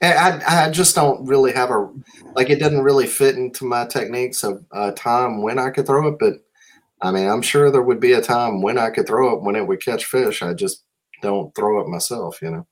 [0.03, 1.89] I, I just don't really have a
[2.35, 2.49] like.
[2.49, 6.19] It doesn't really fit into my techniques of a time when I could throw it,
[6.19, 6.33] but
[7.01, 9.55] I mean, I'm sure there would be a time when I could throw it when
[9.55, 10.41] it would catch fish.
[10.41, 10.83] I just
[11.21, 12.67] don't throw it myself, you know.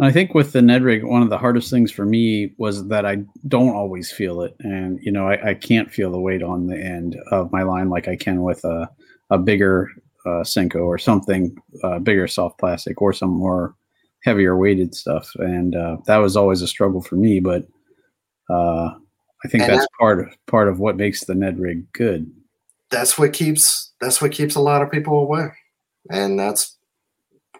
[0.00, 3.06] I think with the Ned rig, one of the hardest things for me was that
[3.06, 6.66] I don't always feel it, and you know, I, I can't feel the weight on
[6.66, 8.90] the end of my line like I can with a
[9.30, 9.90] a bigger
[10.26, 13.74] uh, Senko or something uh, bigger soft plastic or some more
[14.24, 17.40] heavier weighted stuff, and uh, that was always a struggle for me.
[17.40, 17.66] But
[18.50, 18.94] uh,
[19.44, 22.30] I think And that's part of part of what makes the Ned rig good.
[22.90, 25.48] That's what keeps that's what keeps a lot of people away,
[26.10, 26.76] and that's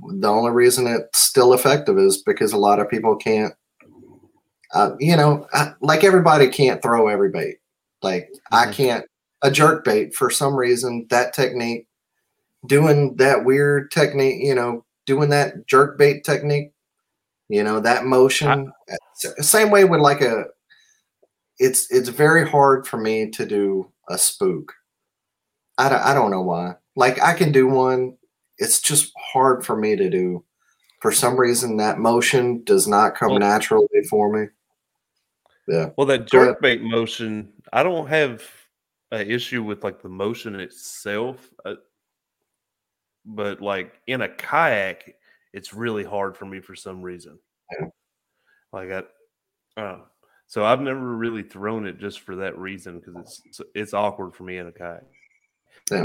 [0.08, 3.54] the only reason it's still effective is because a lot of people can't.
[4.72, 7.58] Uh, you know, I, like everybody can't throw every bait.
[8.02, 8.72] Like I Mhm.
[8.72, 9.04] can't
[9.42, 11.06] a jerk bait for some reason.
[11.10, 11.86] That technique,
[12.66, 16.72] doing that weird technique, you know, doing that jerk bait technique,
[17.48, 18.72] you know, that motion.
[18.88, 20.44] s- same way with like a.
[21.58, 24.72] It's it's very hard for me to do a spook.
[25.78, 26.74] I don't, I don't know why.
[26.96, 28.16] Like I can do one.
[28.58, 30.44] It's just hard for me to do.
[31.00, 34.48] For some reason, that motion does not come Well- naturally for me.
[35.68, 35.90] Yeah.
[35.96, 38.42] Well, that jerk bait motion, I don't have
[39.12, 41.74] an issue with like the motion itself, uh,
[43.24, 45.14] but like in a kayak,
[45.52, 47.38] it's really hard for me for some reason.
[48.72, 49.98] Like I, uh,
[50.46, 54.44] so I've never really thrown it just for that reason because it's it's awkward for
[54.44, 55.04] me in a kayak.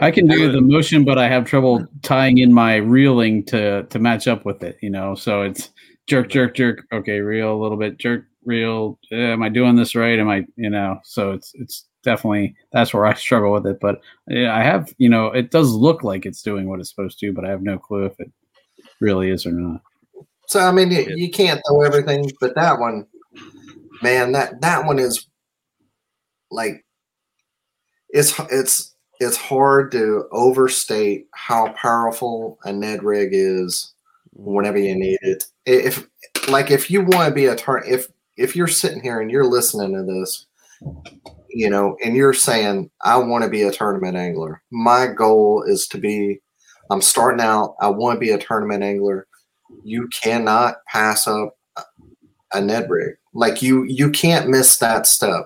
[0.01, 3.99] I can do the motion, but I have trouble tying in my reeling to to
[3.99, 4.78] match up with it.
[4.82, 5.72] You know, so it's
[6.07, 6.86] jerk, jerk, jerk.
[6.91, 9.00] Okay, reel a little bit, jerk, reel.
[9.12, 10.20] Uh, am I doing this right?
[10.20, 11.00] Am I, you know?
[11.04, 13.80] So it's it's definitely that's where I struggle with it.
[13.80, 17.20] But yeah, I have, you know, it does look like it's doing what it's supposed
[17.20, 18.32] to, but I have no clue if it
[19.00, 19.82] really is or not.
[20.48, 23.06] So I mean, you, you can't throw everything, but that one,
[24.02, 25.28] man, that that one is
[26.52, 26.84] like
[28.10, 33.94] it's it's it's hard to overstate how powerful a Ned rig is
[34.34, 35.46] whenever you need it.
[35.66, 36.08] If
[36.48, 38.08] like if you want to be a turn, if
[38.40, 40.48] if you're sitting here and you're listening to this,
[41.50, 44.62] you know, and you're saying, I want to be a tournament angler.
[44.72, 46.40] My goal is to be.
[46.92, 47.76] I'm starting out.
[47.80, 49.28] I want to be a tournament angler
[49.84, 51.58] you cannot pass up
[52.54, 53.16] a Ned rig.
[53.34, 55.46] Like you you can't miss that step.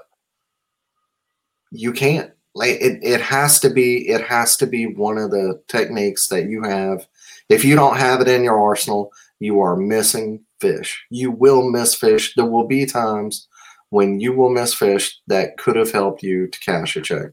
[1.72, 2.32] You can't.
[2.56, 6.46] Like it, it has to be it has to be one of the techniques that
[6.46, 7.08] you have.
[7.50, 11.06] If you don't have it in your arsenal, you are missing fish.
[11.10, 12.34] You will miss fish.
[12.36, 13.48] There will be times
[13.90, 17.32] when you will miss fish that could have helped you to cash a check.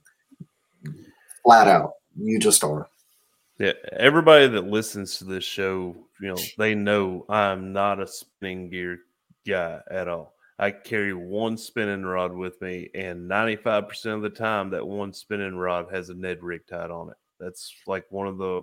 [1.45, 1.93] Flat out.
[2.19, 2.89] You just are.
[3.59, 8.71] Yeah, everybody that listens to this show, you know, they know I'm not a spinning
[8.71, 9.01] gear
[9.47, 10.35] guy at all.
[10.59, 15.57] I carry one spinning rod with me, and 95% of the time, that one spinning
[15.57, 17.17] rod has a Ned rig tied on it.
[17.39, 18.63] That's like one of the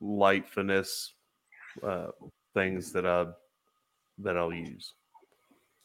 [0.00, 1.12] light finesse
[1.82, 2.08] uh,
[2.56, 3.26] things that I
[4.18, 4.94] that I'll use.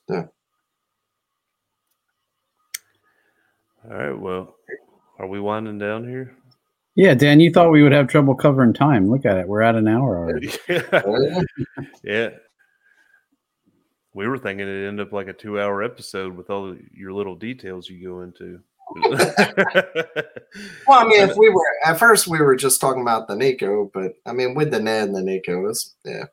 [0.09, 0.25] Yeah.
[3.83, 4.17] All right.
[4.17, 4.55] Well,
[5.19, 6.35] are we winding down here?
[6.95, 9.09] Yeah, Dan, you thought we would have trouble covering time.
[9.09, 9.47] Look at it.
[9.47, 10.51] We're at an hour already.
[10.67, 11.41] yeah.
[12.03, 12.29] yeah.
[14.13, 17.35] We were thinking it'd end up like a two hour episode with all your little
[17.35, 18.59] details you go into.
[20.85, 23.89] Well, I mean, if we were at first, we were just talking about the Neko,
[23.93, 26.25] but I mean, with the Ned and the Neko, it's yeah.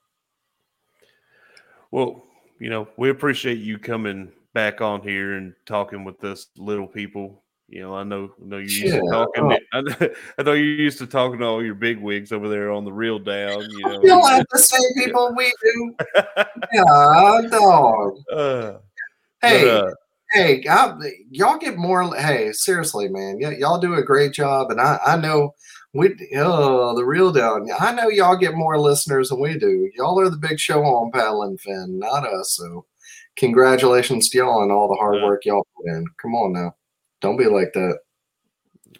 [1.90, 2.24] Well,
[2.60, 7.42] you know, we appreciate you coming back on here and talking with us little people.
[7.68, 9.00] You know, I know, I know you used Yeah.
[9.00, 9.58] to talking.
[9.72, 12.70] I, know- I know you used to talking to all your big wigs over there
[12.72, 13.70] on the Reel Down.
[13.70, 15.94] You know, don't have the same people we do.
[16.72, 18.18] Yeah, dog.
[18.32, 18.72] uh,
[19.40, 19.94] Hey, but, uh,
[20.32, 20.94] hey, I,
[21.30, 22.14] y'all get more.
[22.16, 25.54] Hey, seriously, man, y- y'all do a great job, and I, I know
[25.94, 26.14] we.
[26.36, 27.68] Oh, the Reel Down.
[27.78, 29.90] I know y'all get more listeners than we do.
[29.96, 32.56] Y'all are the big show on Paddle and Fin, not us.
[32.56, 32.86] So,
[33.36, 36.04] congratulations to y'all and all the hard work y'all put in.
[36.20, 36.74] Come on now,
[37.20, 37.98] don't be like that.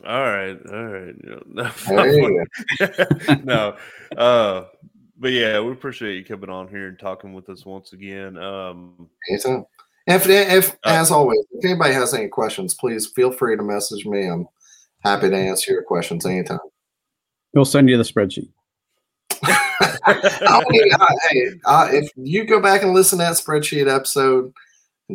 [0.06, 1.14] all right, all right.
[1.22, 3.76] you know, There you no,
[4.16, 4.64] uh,
[5.18, 8.38] but yeah, we appreciate you coming on here and talking with us once again.
[8.38, 9.66] Um, Anytime.
[10.06, 14.06] If, if Uh, as always, if anybody has any questions, please feel free to message
[14.06, 14.26] me.
[14.26, 14.46] I'm
[15.04, 16.60] happy to answer your questions anytime.
[17.54, 18.48] We'll send you the spreadsheet.
[19.42, 24.52] I mean, I- hey, I- if you go back and listen to that spreadsheet episode,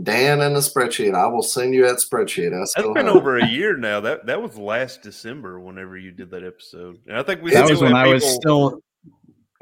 [0.01, 2.53] Dan and the spreadsheet, I will send you that spreadsheet.
[2.53, 3.99] I that's still been have over a year now.
[3.99, 5.59] That that was last December.
[5.59, 8.23] Whenever you did that episode, and I think we That was when have I was
[8.25, 8.79] still,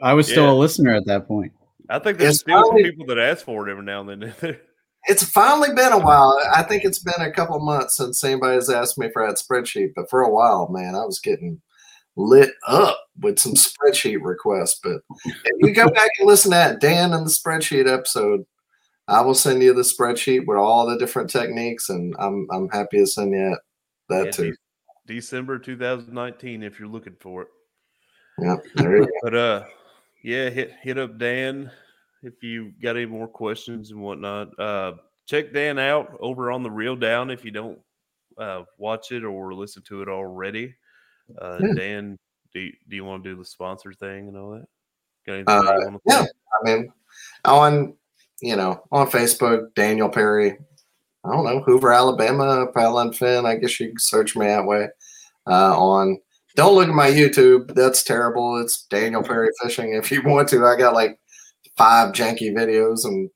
[0.02, 0.52] I was still Yeah.
[0.52, 1.52] a listener at that point.
[1.90, 4.22] I think there's It's still some finally- people that ask for it every now and
[4.42, 4.58] then.
[5.06, 6.40] It's finally been a while.
[6.54, 10.10] I think it's been a couple months since anybody's asked me for that spreadsheet, but
[10.10, 11.60] for a while, man, I was getting
[12.16, 14.80] lit up with some spreadsheet requests.
[14.84, 18.46] But if you go back and listen to that Dan and the spreadsheet episode,
[19.08, 23.00] I will send you the spreadsheet with all the different techniques, and I'm I'm happy
[23.00, 23.58] to send you
[24.10, 24.52] that Yeah, too.
[25.08, 27.48] De- December 2019, if you're looking for it.
[28.40, 29.12] Yeah, there you go.
[29.24, 29.64] But uh,
[30.24, 31.72] yeah, hit hit up Dan
[32.24, 34.58] if you got any more questions and whatnot.
[34.60, 34.94] Uh,
[35.26, 37.80] check Dan out over on the Reel Down if you don't
[38.38, 40.76] uh, watch it or listen to it already.
[41.40, 41.74] Uh, Yeah.
[41.76, 42.20] Dan,
[42.54, 44.66] do you, do you want to do the sponsor thing and all that?
[45.26, 46.26] Got Uh, you want to yeah.
[46.26, 46.94] I mean,
[47.46, 47.94] on
[48.42, 50.58] you know on Facebook, Daniel Perry.
[51.24, 53.46] I don't know Hoover, Alabama, Paddle and Fin.
[53.46, 54.88] I guess you can search me that way.
[55.48, 56.20] Uh, on
[56.56, 57.74] don't look at my YouTube.
[57.76, 58.58] That's terrible.
[58.58, 59.94] It's Daniel Perry fishing.
[59.94, 61.20] If you want to, I got like
[61.78, 63.30] five janky videos and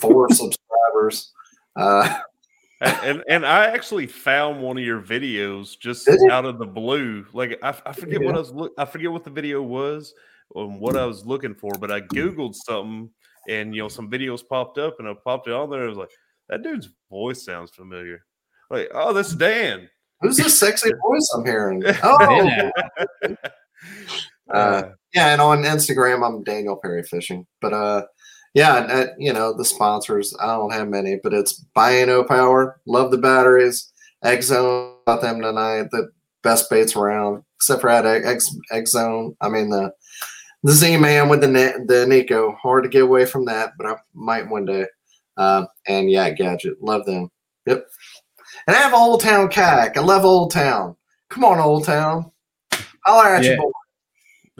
[0.00, 1.32] four subscribers.
[1.74, 2.18] Uh,
[2.82, 7.24] and, and and I actually found one of your videos just out of the blue.
[7.32, 10.14] Like I, I forget what I was look I forget what the video was
[10.54, 13.10] and what I was looking for, but I googled something
[13.48, 15.84] and you know some videos popped up and I popped it on there.
[15.84, 16.10] I was like,
[16.48, 18.24] that dude's voice sounds familiar.
[18.70, 19.88] Like, oh, that's Dan.
[20.20, 21.82] Who's this sexy voice I'm hearing?
[22.02, 22.70] Oh,
[24.52, 24.82] uh,
[25.14, 25.32] yeah.
[25.32, 27.46] And on Instagram, I'm Daniel Perry Fishing.
[27.60, 28.02] But uh,
[28.54, 30.34] yeah, uh, you know the sponsors.
[30.40, 32.80] I don't have many, but it's Bioenno Power.
[32.86, 33.92] Love the batteries.
[34.22, 35.88] X Zone about them tonight.
[35.90, 36.10] The
[36.42, 39.36] best baits around, except for that X Zone.
[39.40, 39.92] I mean the
[40.62, 42.56] the Z Man with the the Neko.
[42.56, 44.86] Hard to get away from that, but I might one day.
[45.36, 46.82] Uh, and yeah, Gadget.
[46.82, 47.30] Love them.
[47.66, 47.86] Yep.
[48.66, 49.96] And I have Old Town Kayak.
[49.96, 50.94] I love Old Town.
[51.30, 52.30] Come on, Old Town.
[53.04, 53.52] Holler at Yeah.
[53.52, 53.70] you, boy.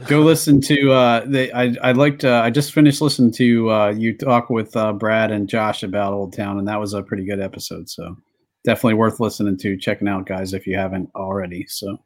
[0.06, 0.90] Go listen to.
[0.90, 2.24] Uh, they, I I liked.
[2.24, 6.14] Uh, I just finished listening to uh, you talk with uh, Brad and Josh about
[6.14, 7.90] Old Town, and that was a pretty good episode.
[7.90, 8.16] So
[8.64, 11.66] definitely worth listening to, checking out, guys, if you haven't already.
[11.68, 11.98] So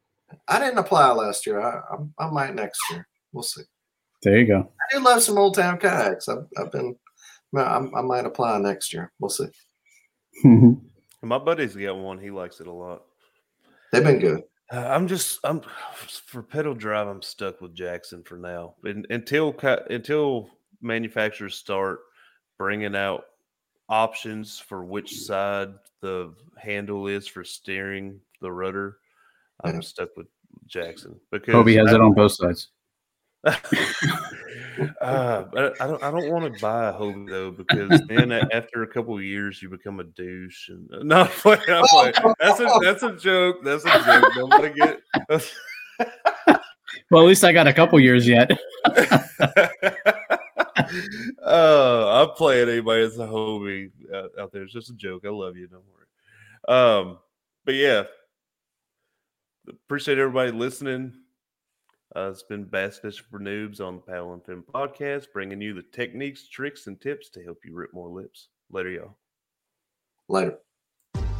[0.49, 1.61] I didn't apply last year.
[1.61, 1.79] I,
[2.19, 3.07] I, I might next year.
[3.31, 3.63] We'll see.
[4.21, 4.69] there you go.
[4.81, 6.27] I do love some Old Town kayaks.
[6.27, 6.95] I've, I've been.
[7.55, 9.13] I, I might apply next year.
[9.19, 9.47] We'll see.
[11.23, 12.19] My buddy's got one.
[12.19, 13.03] He likes it a lot.
[13.91, 14.43] They've been good.
[14.71, 15.61] Uh, I'm just I'm
[16.25, 17.07] for pedal drive.
[17.07, 19.55] I'm stuck with Jackson for now, and until
[19.89, 20.49] until
[20.81, 21.99] manufacturers start
[22.57, 23.23] bringing out
[23.89, 25.69] options for which side
[26.01, 28.97] the handle is for steering the rudder,
[29.63, 30.27] I'm stuck with
[30.67, 32.69] Jackson because Hobie has I- it on both sides.
[35.01, 36.03] Uh, but I don't.
[36.03, 39.69] I don't want to buy a Hobie though because then after a couple years you
[39.69, 40.69] become a douche.
[40.69, 42.13] And no, I'm I'm playing.
[42.39, 43.63] that's a that's a joke.
[43.63, 44.31] That's a joke.
[44.35, 45.01] Nobody get.
[47.09, 48.51] Well, at least I got a couple years yet.
[51.45, 54.63] uh, I'm playing anybody that's a Hobie out, out there.
[54.63, 55.23] It's just a joke.
[55.25, 55.67] I love you.
[55.67, 56.77] Don't worry.
[56.77, 57.19] Um,
[57.65, 58.03] but yeah,
[59.69, 61.13] appreciate everybody listening.
[62.17, 65.75] Uh, it's been Bass Fishing for Noobs on the Paddle and Fin podcast, bringing you
[65.75, 68.47] the techniques, tricks, and tips to help you rip more lips.
[68.71, 69.17] Later, y'all.
[70.27, 70.57] Later.